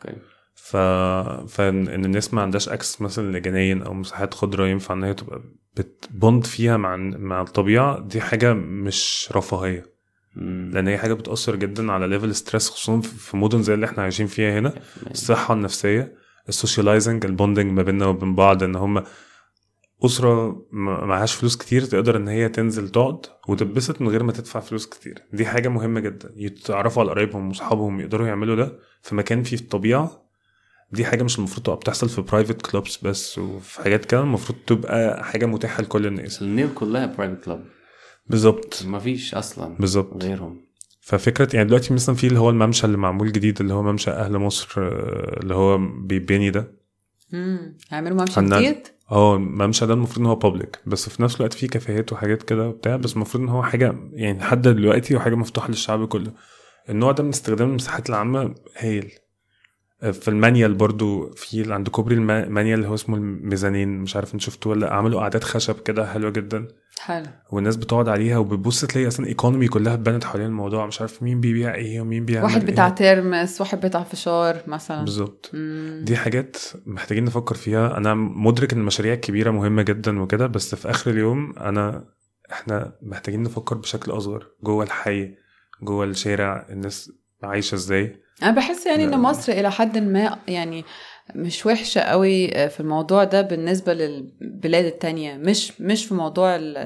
[0.07, 0.17] okay
[0.55, 0.77] ف...
[1.49, 5.43] فان الناس ما عندهاش access مثلا لجناين أو مساحات خضراء ينفع إن هي تبقى
[5.77, 9.87] بت bond فيها مع مع الطبيعة دي حاجة مش رفاهية.
[10.37, 14.27] لأن هي حاجة بتأثر جدا على level stress خصوصا في مدن زي اللي إحنا عايشين
[14.27, 14.75] فيها هنا
[15.11, 16.15] الصحة النفسية
[16.49, 19.03] ال socializing ال bonding ما بيننا وبين بعض إن هم
[20.05, 24.87] أسرة معهاش فلوس كتير تقدر إن هي تنزل تقعد وتتبسط من غير ما تدفع فلوس
[24.87, 25.19] كتير.
[25.33, 26.33] دي حاجة مهمة جدا.
[26.37, 30.30] يتعرفوا على قرايبهم واصحابهم يقدروا يعملوا ده في مكان فيه الطبيعة
[30.93, 35.25] دي حاجة مش المفروض تبقى بتحصل في private clubs بس وفي حاجات كده المفروض تبقى
[35.25, 36.43] حاجة متاحة لكل الناس.
[36.43, 37.61] النيل كلها private club
[38.27, 38.83] بالظبط.
[38.87, 40.25] ما فيش أصلا بالظبط.
[40.25, 40.61] غيرهم.
[41.01, 44.39] ففكرة يعني دلوقتي مثلا في اللي هو الممشى اللي معمول جديد اللي هو ممشى أهل
[44.39, 44.75] مصر
[45.43, 46.73] اللي هو بيبني ده.
[47.33, 47.77] مم.
[47.91, 51.67] هيعملوا ممشى جديد؟ آه الممشى ده المفروض إن هو public بس في نفس الوقت فيه
[51.69, 56.09] كافيهات وحاجات كده وبتاع بس المفروض إن هو حاجة يعني لحد دلوقتي وحاجة مفتوحة للشعب
[56.09, 56.33] كله.
[56.89, 59.13] النوع ده من استخدام المساحات العامة هايل.
[60.01, 64.43] في المانيال برضو في عند كوبري الم- المانيال اللي هو اسمه الميزانين مش عارف انت
[64.43, 66.69] شفتوه ولا عملوا قعدات خشب كده حلوة جدا.
[67.01, 67.27] حلو.
[67.53, 71.75] والناس بتقعد عليها وبتبص تلاقي أصلا economy كلها اتبنت حوالين الموضوع مش عارف مين بيبيع
[71.75, 72.73] إيه ومين بيعمل واحد إيه.
[72.73, 75.01] بتاع ترمس واحد بتاع فشار مثلا.
[75.05, 75.51] بالظبط.
[76.03, 77.97] دي حاجات محتاجين نفكر فيها.
[77.97, 82.05] أنا مدرك إن المشاريع الكبيرة مهمة جدا وكده بس في آخر اليوم أنا
[82.53, 85.35] إحنا محتاجين نفكر بشكل أصغر جوه الحي
[85.83, 88.21] جوه الشارع الناس عايشة إزاي.
[88.43, 89.19] أنا بحس يعني إن.
[89.19, 90.85] مصر إلى حد ما يعني
[91.35, 96.77] مش وحشة قوي في الموضوع ده بالنسبة للبلاد التانية مش مش في موضوع ال-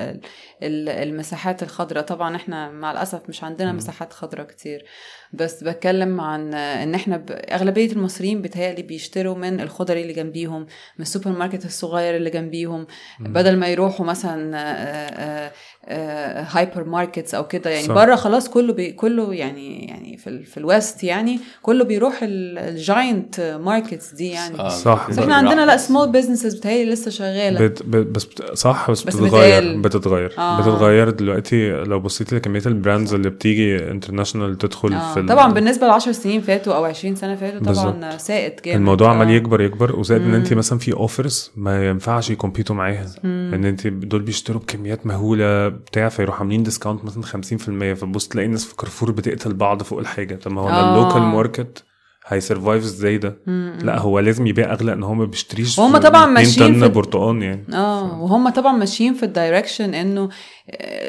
[0.63, 3.73] ال- المساحات الخضراء طبعا إحنا مع الأسف مش عندنا.
[3.73, 4.85] مساحات خضراء كتير
[5.33, 7.31] بس بتكلم عن إن إحنا ب...
[7.31, 12.87] أغلبية المصريين بيتهيألي بيشتروا من الخضري اللي جنبيهم من السوبر ماركت الصغير اللي جنبيهم
[13.21, 15.51] بدل ما يروحوا مثلا
[15.89, 17.95] hypermarkets أو كده يعني صح.
[17.95, 22.19] بره خلاص كله بي كله يعني يعني في ال في ال West يعني كله بيروح
[22.23, 25.07] ال giant markets دي يعني آه، صح.
[25.11, 29.03] بس إحنا عندنا لا small businesses بتهيألي لسه شغالة بت بت بس بت صح بس,
[29.03, 29.81] بس بتتغير.
[29.81, 30.61] بتتغير آه.
[30.61, 35.15] بتتغير دلوقتي لو بصيتي لكمية ال brands اللي بتيجي international تدخل آه.
[35.15, 38.17] في طبعا بالنسبة ل 10 سنين فاتوا أو 20 سنة فاتوا طبعا.
[38.19, 39.33] سائد جامد الموضوع عمال آه.
[39.33, 40.55] يكبر يكبر وزائد إن انت.
[40.55, 43.07] مثلا في offers ما ينفعش ي compete وا معاها.
[43.25, 48.65] إن انت دول بيشتروا بكميات مهولة بتاع فيروحوا عاملين discount مثلا 50% فبص تلاقي الناس
[48.65, 50.91] في كارفور بتقتل بعض فوق الحاجة طب ما هو آه.
[51.01, 51.85] ال local market
[52.27, 53.79] هي survive إزاي ده مم.
[53.83, 56.89] لا هو لازم يبيع أغلى ان هو ما بيشتريش وهم في طبعاً 2 ماشيين في-
[56.89, 60.29] برتقان يعني آه وهم طبعا ماشيين في ال direction إنه آه،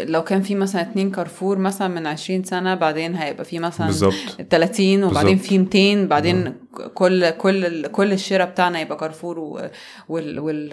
[0.04, 4.14] لو كان في مثلا اتنين كارفور مثلا من 20 سنة بعدين هيبقى في مثلا بالظبط
[4.50, 5.38] 30 وبعدين.
[5.38, 6.54] في 200 بعدين
[6.94, 9.40] كل كل كل الشراء بتاعنا يبقى كارفور
[10.10, 10.70] وال وال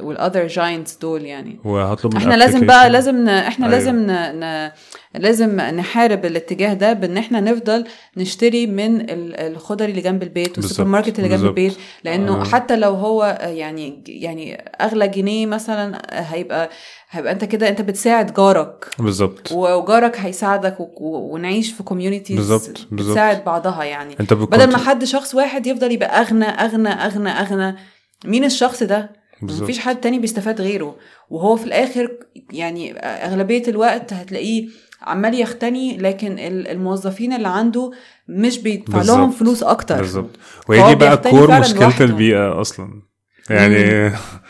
[0.00, 2.90] وال other giants دول يعني وهطلب إحنا لازم بقى.
[2.90, 3.28] لازم ن...
[3.28, 3.78] إحنا أيوة.
[3.78, 4.10] لازم ن...
[4.44, 4.70] ن...
[5.14, 7.84] لازم نحارب الاتجاه ده بإن إحنا نفضل
[8.16, 11.44] نشتري من ال- الخضري اللي جنب البيت والسوبر ماركت اللي جنب.
[11.44, 11.74] البيت
[12.04, 12.44] لأنه آه.
[12.44, 16.02] حتى لو هو يعني يعني أغلى جنيه مثلا
[16.34, 16.70] هيبقى
[17.10, 20.84] هيبقى انت كده انت بتساعد جارك بالظبط وجارك هيساعدك و...
[20.96, 21.34] و...
[21.34, 22.86] ونعيش في كوميونيتيز بالظبط.
[22.92, 27.76] بتساعد بعضها يعني انت بدل ما حد شخص واحد يفضل يبقى أغنى أغنى أغنى أغنى
[28.24, 29.10] مين الشخص ده
[29.42, 29.62] بالظبط.
[29.62, 30.96] مفيش حد تاني بيستفاد غيره
[31.30, 32.10] وهو في الآخر
[32.52, 34.68] يعني أغلبية الوقت هتلاقيه
[35.02, 37.90] عمال يختني لكن ال- الموظفين اللي عنده
[38.28, 39.02] مش بيدفع.
[39.02, 40.30] لهم فلوس أكتر بالظبط
[40.68, 42.00] وهي دي بقى core مشكلة.
[42.00, 43.02] البيئة أصلا
[43.50, 44.12] يعني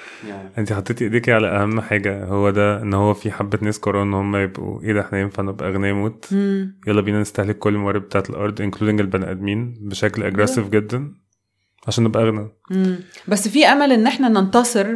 [0.59, 4.15] انت حطيتي ايديكي على اهم حاجة هو ده ان هو في حبة ناس قرروا ان
[4.15, 6.33] هم يبقوا إيه ده إحنا ينفع نبقى اغنياء موت.
[6.87, 11.15] يلا بينا نستهلك كل الموارد بتاعت الأرض including البني آدمين بشكل aggressive جدا
[11.87, 12.49] عشان نبقى اغنى.
[13.29, 14.95] بس في أمل إن إحنا ننتصر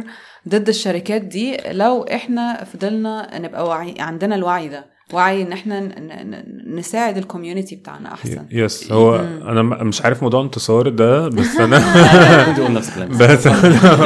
[0.49, 4.94] ضد الشركات دي لو إحنا فضلنا نبقى وعي عندنا الوعي ده.
[5.15, 8.45] وعي إن إحنا ن- ن- نساعد ال community بتاعنا أحسن.
[8.51, 9.15] yes هو.
[9.41, 11.77] أنا مش عارف موضوع انتصار ده بس أنا
[13.19, 13.47] بس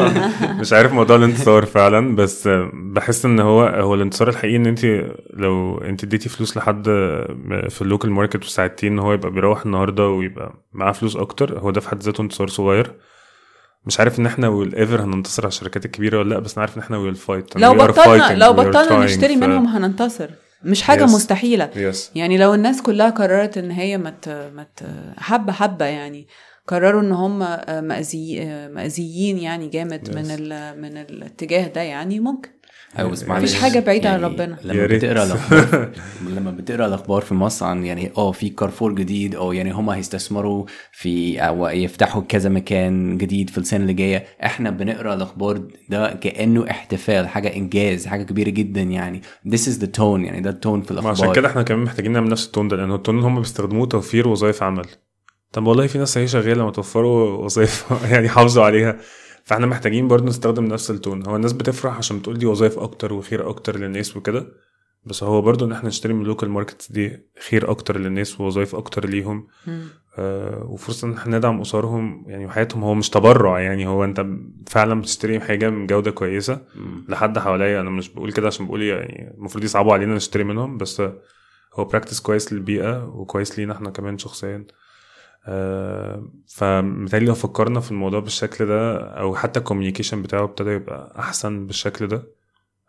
[0.62, 4.86] مش عارف موضوع الانتصار فعلا بس بحس إن هو هو الانتصار الحقيقي إن أنت
[5.34, 6.84] لو أنت اديتي فلوس لحد
[7.70, 11.72] في ال local market وساعدتيه إن هو يبقى بيروح النهارده ويبقى معاه فلوس أكتر هو
[11.72, 12.92] ده في حد ذاته انتصار صغير.
[13.86, 16.78] مش عارف إن إحنا will ever هننتصر على الشركات الكبيرة ولا لأ بس أنا عارف
[16.78, 20.30] إن إحنا will fight لو بطلنا لو بطلنا نشتري منهم هننتصر.
[20.64, 21.10] مش حاجة Yes.
[21.10, 24.84] مستحيلة يس يعني لو الناس كلها قررت إن هي مت مت
[25.18, 26.28] حبه حبه يعني
[26.68, 27.40] قرروا إن هم
[27.88, 30.16] مأذي مأذيين يعني جامد Yes.
[30.16, 30.82] من ال...
[30.82, 32.50] من الاتجاه ده يعني ممكن
[32.98, 34.58] أيوه بس مفيش معلش حاجة بعيدة عن يعني ربنا.
[34.64, 34.98] يا لما.
[34.98, 35.90] بتقرأ الأخبار
[36.28, 40.66] لما بتقرأ الأخبار في مصر عن يعني آه في كارفور جديد أو يعني هم هيستثمروا
[40.92, 44.26] في أو يفتحوا كذا مكان جديد في السنة اللي جاية.
[44.44, 49.22] إحنا بنقرأ الأخبار ده كأنه احتفال حاجة إنجاز حاجة كبيرة جدا يعني.
[49.48, 51.12] This is the tone يعني ده ال tone في ما الأخبار.
[51.24, 53.40] عشان كده إحنا كمان محتاجين نعمل نفس ال tone ده لأن ال tone اللي هم
[53.40, 54.86] بيستخدموه توفير وظائف عمل.
[55.52, 58.98] طب والله في ناس هي شغالة ما توفروا وظائف يعني حافظوا عليها.
[59.50, 63.14] فاحنا محتاجين برضه نستخدم نفس ال tone هو الناس بتفرح عشان بتقول دي وظائف أكتر
[63.14, 64.48] وخير أكتر للناس وكده
[65.06, 67.20] بس هو برضه إن إحنا نشتري من ال local markets دي
[67.50, 69.48] خير أكتر للناس ووظائف أكتر ليهم.
[70.18, 74.26] آه وفرصة إن إحنا ندعم أسرهم يعني وحياتهم هو مش تبرع يعني هو أنت
[74.68, 77.06] فعلا بتشتري حاجة من جودة كويسة مم.
[77.10, 81.02] لحد حواليا أنا مش بقول كده عشان بقول يعني المفروض يصعبوا علينا نشتري منهم بس
[81.74, 84.66] هو practice كويس للبيئة وكويس لينا إحنا كمان شخصيا
[85.52, 91.20] آه فمثالي لو فكرنا في الموضوع بالشكل ده أو حتى ال communication بتاعه ابتدى يبقى
[91.20, 92.24] أحسن بالشكل ده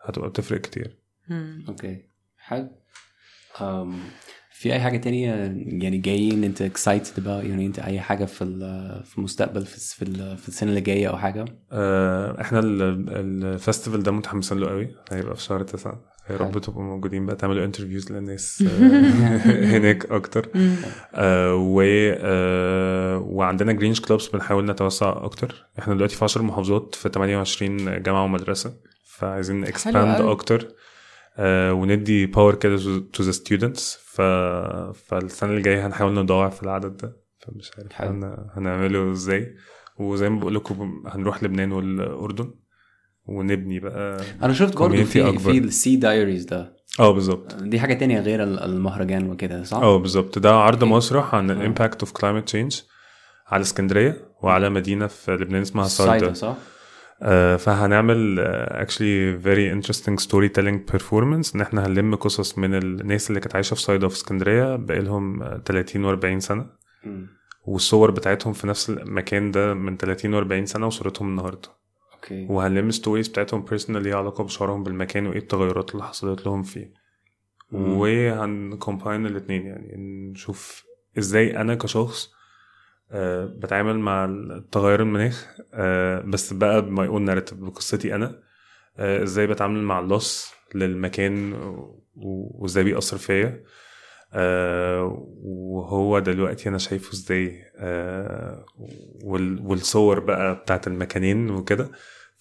[0.01, 0.97] هتبقى بتفرق كتير.
[1.69, 2.05] okay.
[2.37, 2.69] حلو.
[3.61, 3.99] أم،
[4.53, 5.33] في أي حاجة تانية؟
[5.83, 10.01] يعني جايين أنت excited about يعني أنت أي حاجة في ال- في المستقبل في في,
[10.01, 14.69] ال- في السنة اللي جاية أو حاجة؟ آه إحنا ال- ال festival ده متحمسين له
[14.69, 16.10] قوي هيبقى في شهر تسعة.
[16.31, 20.49] يا رب تبقوا موجودين بقى تعملوا interviews للناس آه، هناك أكتر.
[21.13, 25.65] آه و آه وعندنا Greenish clubs بنحاول نتوسع أكتر.
[25.79, 28.73] إحنا دلوقتي في 10 محافظات في 28 جامعة ومدرسة
[29.05, 30.21] فعايزين expand.
[30.21, 30.67] أكتر
[31.37, 32.77] آه وندي power كده
[33.13, 33.99] to the students.
[34.93, 37.17] فالسنة اللي جاية هنحاول نضاعف العدد ده.
[37.39, 38.01] فمش عارف.
[38.01, 38.37] هن...
[38.53, 39.55] هنعمله إزاي.
[39.99, 42.53] وزي ما بقول لكم هنروح لبنان والأردن.
[43.25, 45.39] ونبني بقى أنا شفت برضه في أكبر.
[45.51, 49.77] في ال Sea Diaries ده آه بالظبط دي حاجة تانية غير ال- المهرجان وكده صح؟
[49.77, 50.83] آه بالظبط ده عرض.
[50.83, 51.51] مسرح عن.
[51.51, 52.81] ال impact of climate change
[53.47, 56.55] على اسكندرية وعلى مدينة في لبنان اسمها صيدا صح؟
[57.23, 63.39] آه، فهنعمل آه، actually very interesting storytelling performance إن إحنا هنلم قصص من الناس اللي
[63.39, 66.65] كانت عايشة في صيدا وفي اسكندرية بقالهم آه، 30 و40 سنة
[67.03, 67.27] مم.
[67.65, 71.69] والصور بتاعتهم في نفس المكان ده من 30 و40 سنة وصورتهم النهارده
[72.23, 72.47] okay.
[72.49, 76.93] وهنلم stories بتاعتهم personal ليها علاقة بشعورهم بالمكان وإيه التغيرات اللي حصلت لهم فيه.
[77.71, 79.95] وهن combine الاتنين يعني
[80.31, 80.83] نشوف
[81.17, 82.31] إزاي أنا كشخص
[83.11, 88.39] آه، بتعامل مع التغير المناخ آه، بس بقى بما يقول narrative بقصتي أنا
[88.97, 91.53] آه، إزاي بتعامل مع ال loss للمكان
[92.15, 93.63] وإزاي بيأثر فيا.
[94.33, 98.65] آه، وهو دلوقتي أنا شايفه إزاي آه،
[99.23, 101.91] وال- والصور بقى بتاعت المكانين وكده.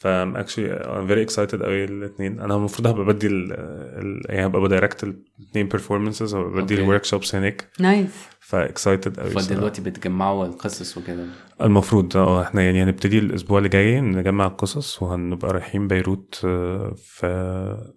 [0.01, 4.47] ف I'm actually I'm very excited قوي الاثنين أنا المفروض هبقى بدي ال ال- يعني
[4.47, 6.75] هبقى ب direct الاثنين performances هبقى بدي.
[6.75, 7.69] ال workshops هناك.
[7.81, 11.27] nice فا excited قوي فدلوقتي بتجمعوا القصص وكده.
[11.61, 17.91] المفروض آه إحنا يعني هنبتدي الأسبوع اللي جاي نجمع القصص وهنبقى رايحين بيروت آه، في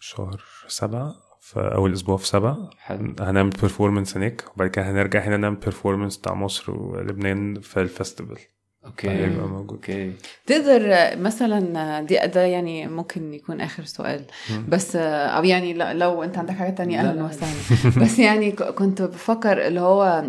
[0.00, 2.70] شهر سبعة في أول أسبوع في سبعة.
[2.78, 3.14] حلو.
[3.20, 8.40] هنعمل performance هناك وبعد كده هنرجع هنا نعمل performance بتاع مصر ولبنان في ال festival
[8.86, 9.10] okay.
[9.10, 9.70] هيبقى موجود.
[9.70, 10.12] okay.
[10.46, 14.24] تقدر آه، مثلا آه، دي ده يعني ممكن يكون آخر سؤال.
[14.68, 17.24] بس آه، أو يعني لو أنت عندك حاجة تانية لا، أهلا لا.
[17.24, 18.04] وسهلا.
[18.04, 20.24] بس يعني كنت بفكر اللي هو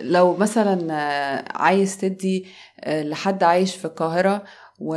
[0.00, 0.94] لو مثلا
[1.56, 2.46] عايز تدي
[2.88, 4.42] لحد عايش في القاهرة
[4.80, 4.94] و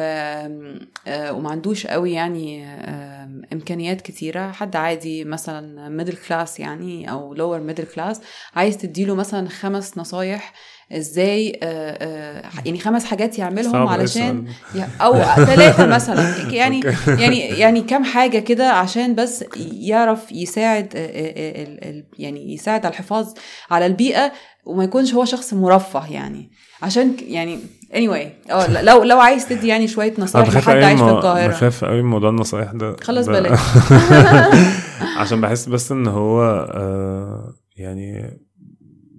[1.08, 4.52] آه، وما عندوش قوي يعني آه، إمكانيات كتيرة.
[4.52, 8.22] حد عادي مثلا middle class يعني أو lower middle class
[8.56, 10.54] عايز تديله مثلا خمس نصايح
[10.92, 14.48] إزاي آه، يعني خمس حاجات يعملهم علشان
[15.02, 15.14] أو
[15.46, 16.24] ثلاثة مثلا.
[16.54, 20.94] يعني يعني يعني كم حاجة كده عشان بس يعرف يساعد
[22.20, 23.34] يعني يساعد على الحفاظ
[23.72, 24.32] على البيئة
[24.66, 26.52] وما يكونش هو شخص مرفه يعني.
[26.82, 27.60] عشان يعني
[27.94, 31.48] anyway آه لو لو عايز تدي يعني شوية نصايح لحد عايش في القاهرة.
[31.52, 32.96] بخاف قوي من موضوع النصايح ده.
[33.02, 33.60] خلاص بلاش.
[35.20, 36.41] عشان بحس بس إن هو
[36.74, 38.38] آه يعني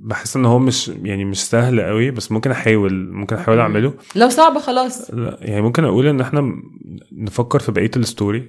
[0.00, 3.94] بحس إن هو مش يعني مش سهل قوي بس ممكن أحاول ممكن أحاول أعمله.
[4.16, 5.10] لو صعب خلاص.
[5.10, 6.52] لا يعني ممكن أقول إن إحنا
[7.12, 8.48] نفكر في بقية ال story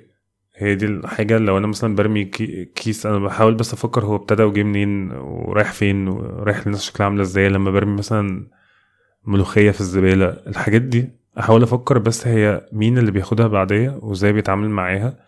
[0.58, 4.44] هي دي الحاجة لو أنا مثلا برمي كي- كيس أنا بحاول بس أفكر هو ابتدى
[4.44, 7.50] وجه منين ورايح فين ورايح للناس شكلها عاملة إزاي.
[7.50, 8.48] لما برمي مثلا
[9.26, 11.10] ملوخية في الزبالة الحاجات دي
[11.40, 15.26] أحاول أفكر بس هي مين اللي بياخدها بعديا وإزاي بيتعامل معاها.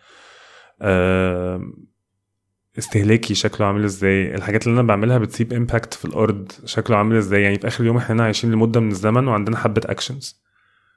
[2.78, 7.42] استهلاكي شكله عامل إزاي الحاجات اللي أنا بعملها بتسيب impact في الأرض شكله عامل إزاي.
[7.42, 10.42] يعني في آخر اليوم إحنا عايشين لمدة من الزمن وعندنا حبة actions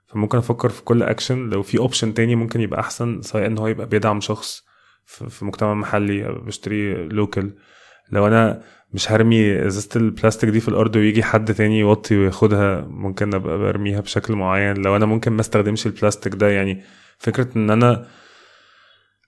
[0.08, 3.68] فممكن أفكر في كل اكشن لو في option تاني ممكن يبقى أحسن سواء إن هو
[3.68, 4.64] يبقى بيدعم شخص
[5.06, 7.52] في مجتمع محلي بشتري local
[8.12, 8.62] لو أنا
[8.94, 14.00] مش هرمي ازازة البلاستيك دي في الأرض ويجي حد تاني يوطي وياخدها ممكن أبقى برميها
[14.02, 14.78] بشكل معين.
[14.78, 16.84] لو أنا ممكن ما استخدمش البلاستيك ده يعني
[17.18, 18.06] فكرة إن أنا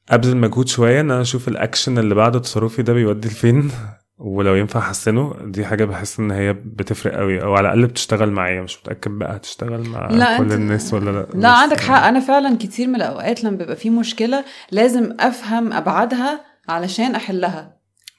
[0.10, 3.72] أبذل مجهود شوية إن أنا أشوف الأكشن اللي بعد تصرفي ده بيودي لفين
[4.18, 8.62] ولو ينفع أحسنه دي حاجة بحس إن هي بتفرق قوي أو على الأقل بتشتغل معايا
[8.62, 11.28] مش متأكد بقى هتشتغل مع لا، كل الناس ولا لأ.
[11.34, 12.04] لا عندك حق.
[12.08, 17.73] أنا فعلا كتير من الأوقات لما بيبقى في مشكلة لازم أفهم أبعادها علشان أحلها.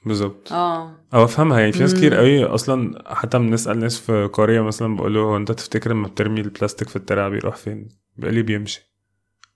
[0.05, 1.93] بالظبط آه أو أفهمها يعني في ناس.
[1.93, 6.07] كتير قوي أصلا حتى بنسأل ناس في قريه مثلا بقول له هو أنت تفتكر لما
[6.07, 7.87] بترمي البلاستيك في الترعة بيروح فين؟
[8.17, 8.91] بيقول لي بيمشي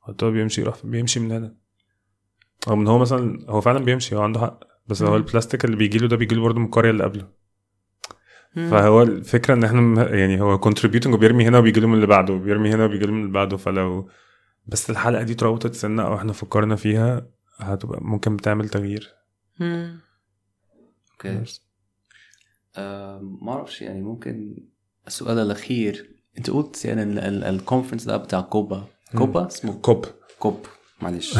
[0.07, 1.55] قلت له بيمشي يروح؟ بيمشي من هنا
[2.67, 5.15] أو من هو مثلا هو فعلا بيمشي هو عنده حق بس هو.
[5.15, 7.27] البلاستيك اللي بيجي له ده بيجي له برضه من القريه اللي قبله.
[8.55, 12.69] فهو الفكرة إن إحنا يعني هو contributing وبيرمي هنا وبيجي له من اللي بعده وبيرمي
[12.73, 14.09] هنا وبيجي له من اللي بعده فلو
[14.67, 19.09] بس الحلقة دي اتربطت سنة أو إحنا فكرنا فيها هتبقى ممكن بتعمل تغيير.
[21.25, 21.43] okay.
[22.77, 24.55] آه ما أعرفش يعني ممكن
[25.07, 28.87] السؤال الأخير أنت قلت يعني ال- ال- ال conference ده بتاع كوبا.
[29.17, 30.05] كوبا اسمه؟ COP.
[30.39, 30.65] COP.
[31.01, 31.37] معلش.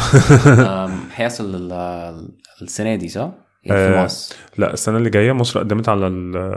[1.16, 2.32] هيحصل ال-
[2.62, 3.32] السنة دي صح؟
[3.64, 4.04] يعني في آه.
[4.06, 4.36] مصر.
[4.58, 6.06] لا السنة اللي جاية مصر قدمت على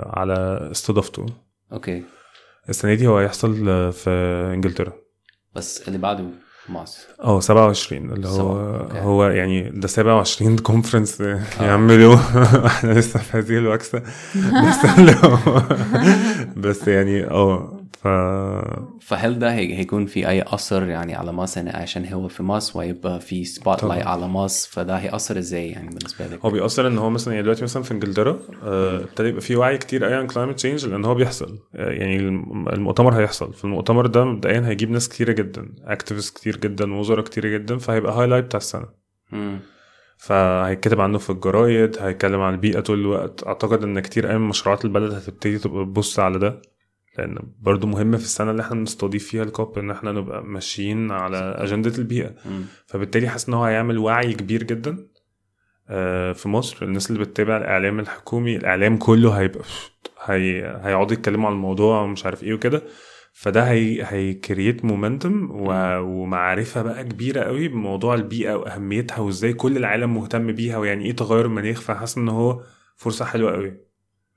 [0.07, 1.27] على استضافته
[1.73, 2.03] okay.
[2.69, 3.55] السنة دي هو هيحصل
[3.93, 4.11] في
[4.55, 4.93] إنجلترا.
[5.55, 6.25] بس اللي بعده؟
[6.69, 7.07] مصر.
[7.21, 9.01] آه 27 اللي هو okay.
[9.01, 11.23] هو يعني ده 27 conference
[11.61, 12.17] يعملوا
[12.67, 14.03] إحنا لسه في هذه الوكسه
[14.35, 15.63] بس اللي هو
[16.57, 18.09] بس يعني آه ف
[19.01, 22.79] فهل ده هي- هيكون في أي أثر يعني على مصر؟ يعني عشان هو في مصر
[22.79, 27.11] ويبقى في spotlight على مصر فده هيأثر إزاي يعني بالنسبة لك؟ هو بيأثر إن هو
[27.11, 30.55] مثلا يعني دلوقتي مثلا في إنجلترا آه، ابتدى يبقى في وعي كتير قوي عن climate
[30.57, 31.59] change لأن هو بيحصل.
[31.75, 33.53] آه، يعني الم- المؤتمر هيحصل.
[33.55, 38.13] في المؤتمر ده مبدئيا هيجيب ناس كتيرة جدا activist كتير جدا وزراء كتير جدا فهيبقى
[38.13, 38.87] highlight بتاع السنة.
[39.33, 39.59] مم.
[40.19, 43.47] فهيتكتب عنه في الجرايد هيتكلم عن البيئة طول الوقت.
[43.47, 46.63] أعتقد إن كتير قوي من مشروعات البلد هتبتدي تبقى تبص على ده.
[47.19, 51.37] لأن برضو مهم في السنة اللي إحنا بنستضيف فيها الكوب إن إحنا نبقى ماشيين على
[51.59, 52.35] أجندة البيئة.
[52.47, 52.65] مم.
[52.87, 55.07] فبالتالي حاسس إن هو هيعمل وعي كبير جدا
[55.89, 56.85] آه، في مصر.
[56.87, 59.65] الناس اللي بتتابع الإعلام الحكومي الإعلام كله هيبقى
[60.25, 60.63] هي...
[60.83, 62.83] هيقعدوا يتكلموا عن الموضوع ومش عارف إيه وكده.
[63.35, 65.73] فده هي هيكريت مومنتم و...
[66.01, 71.45] ومعرفة بقى كبيرة قوي بموضوع البيئة وأهميتها وإزاي كل العالم مهتم بيها ويعني إيه تغير
[71.47, 71.81] المناخ.
[71.81, 72.63] فحاسس إن هو
[72.97, 73.77] فرصة حلوة قوي.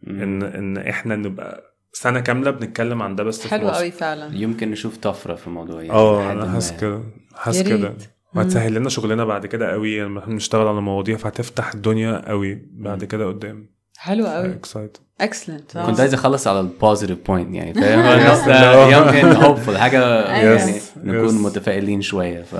[0.08, 1.65] ان إن إحنا نبقى
[1.98, 3.70] سنة كاملة بنتكلم عن ده بس في حلو.
[3.70, 4.36] قوي فعلا.
[4.36, 5.94] يمكن نشوف طفرة في الموضوع يعني.
[5.94, 7.04] آه أنا حاسس كده
[7.36, 7.62] حاسس.
[7.62, 7.94] كده.
[8.36, 10.00] وهتسهل لنا شغلنا بعد كده قوي.
[10.02, 13.76] لما إحنا بنشتغل على مواضيع فهتفتح الدنيا قوي بعد كده قدام.
[13.98, 14.52] حلو قوي.
[14.54, 18.00] excited excellent كنت عايز أخلص على ال positive point يعني فاهم؟
[18.64, 20.84] هو- يمكن hopeful حاجة يعني yes.
[20.98, 21.42] نكون.
[21.44, 22.56] متفائلين شوية ف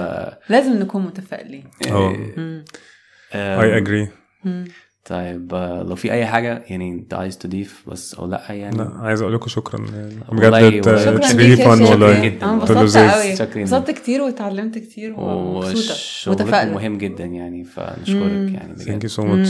[0.50, 1.64] لازم نكون متفائلين.
[1.92, 2.16] آه.
[3.36, 4.08] I agree
[4.44, 4.66] مم.
[5.10, 8.92] طيب آه، لو في أي حاجة يعني أنت عايز تضيف بس أو لأ يعني؟ لا
[9.00, 9.86] عايز أقول لكم شكرا.
[9.94, 11.68] يعني بجد شكرا شيخ.
[11.68, 12.26] والله.
[12.26, 12.46] جدا.
[12.46, 13.56] أنا كله انبسطت قوي شكراً.
[13.62, 18.82] انبسطت كتير واتعلمت كتير ومبسوطه متفائله مهم جدا يعني فنشكرك يعني بجد.
[18.82, 19.50] ثانك يو سو ماتش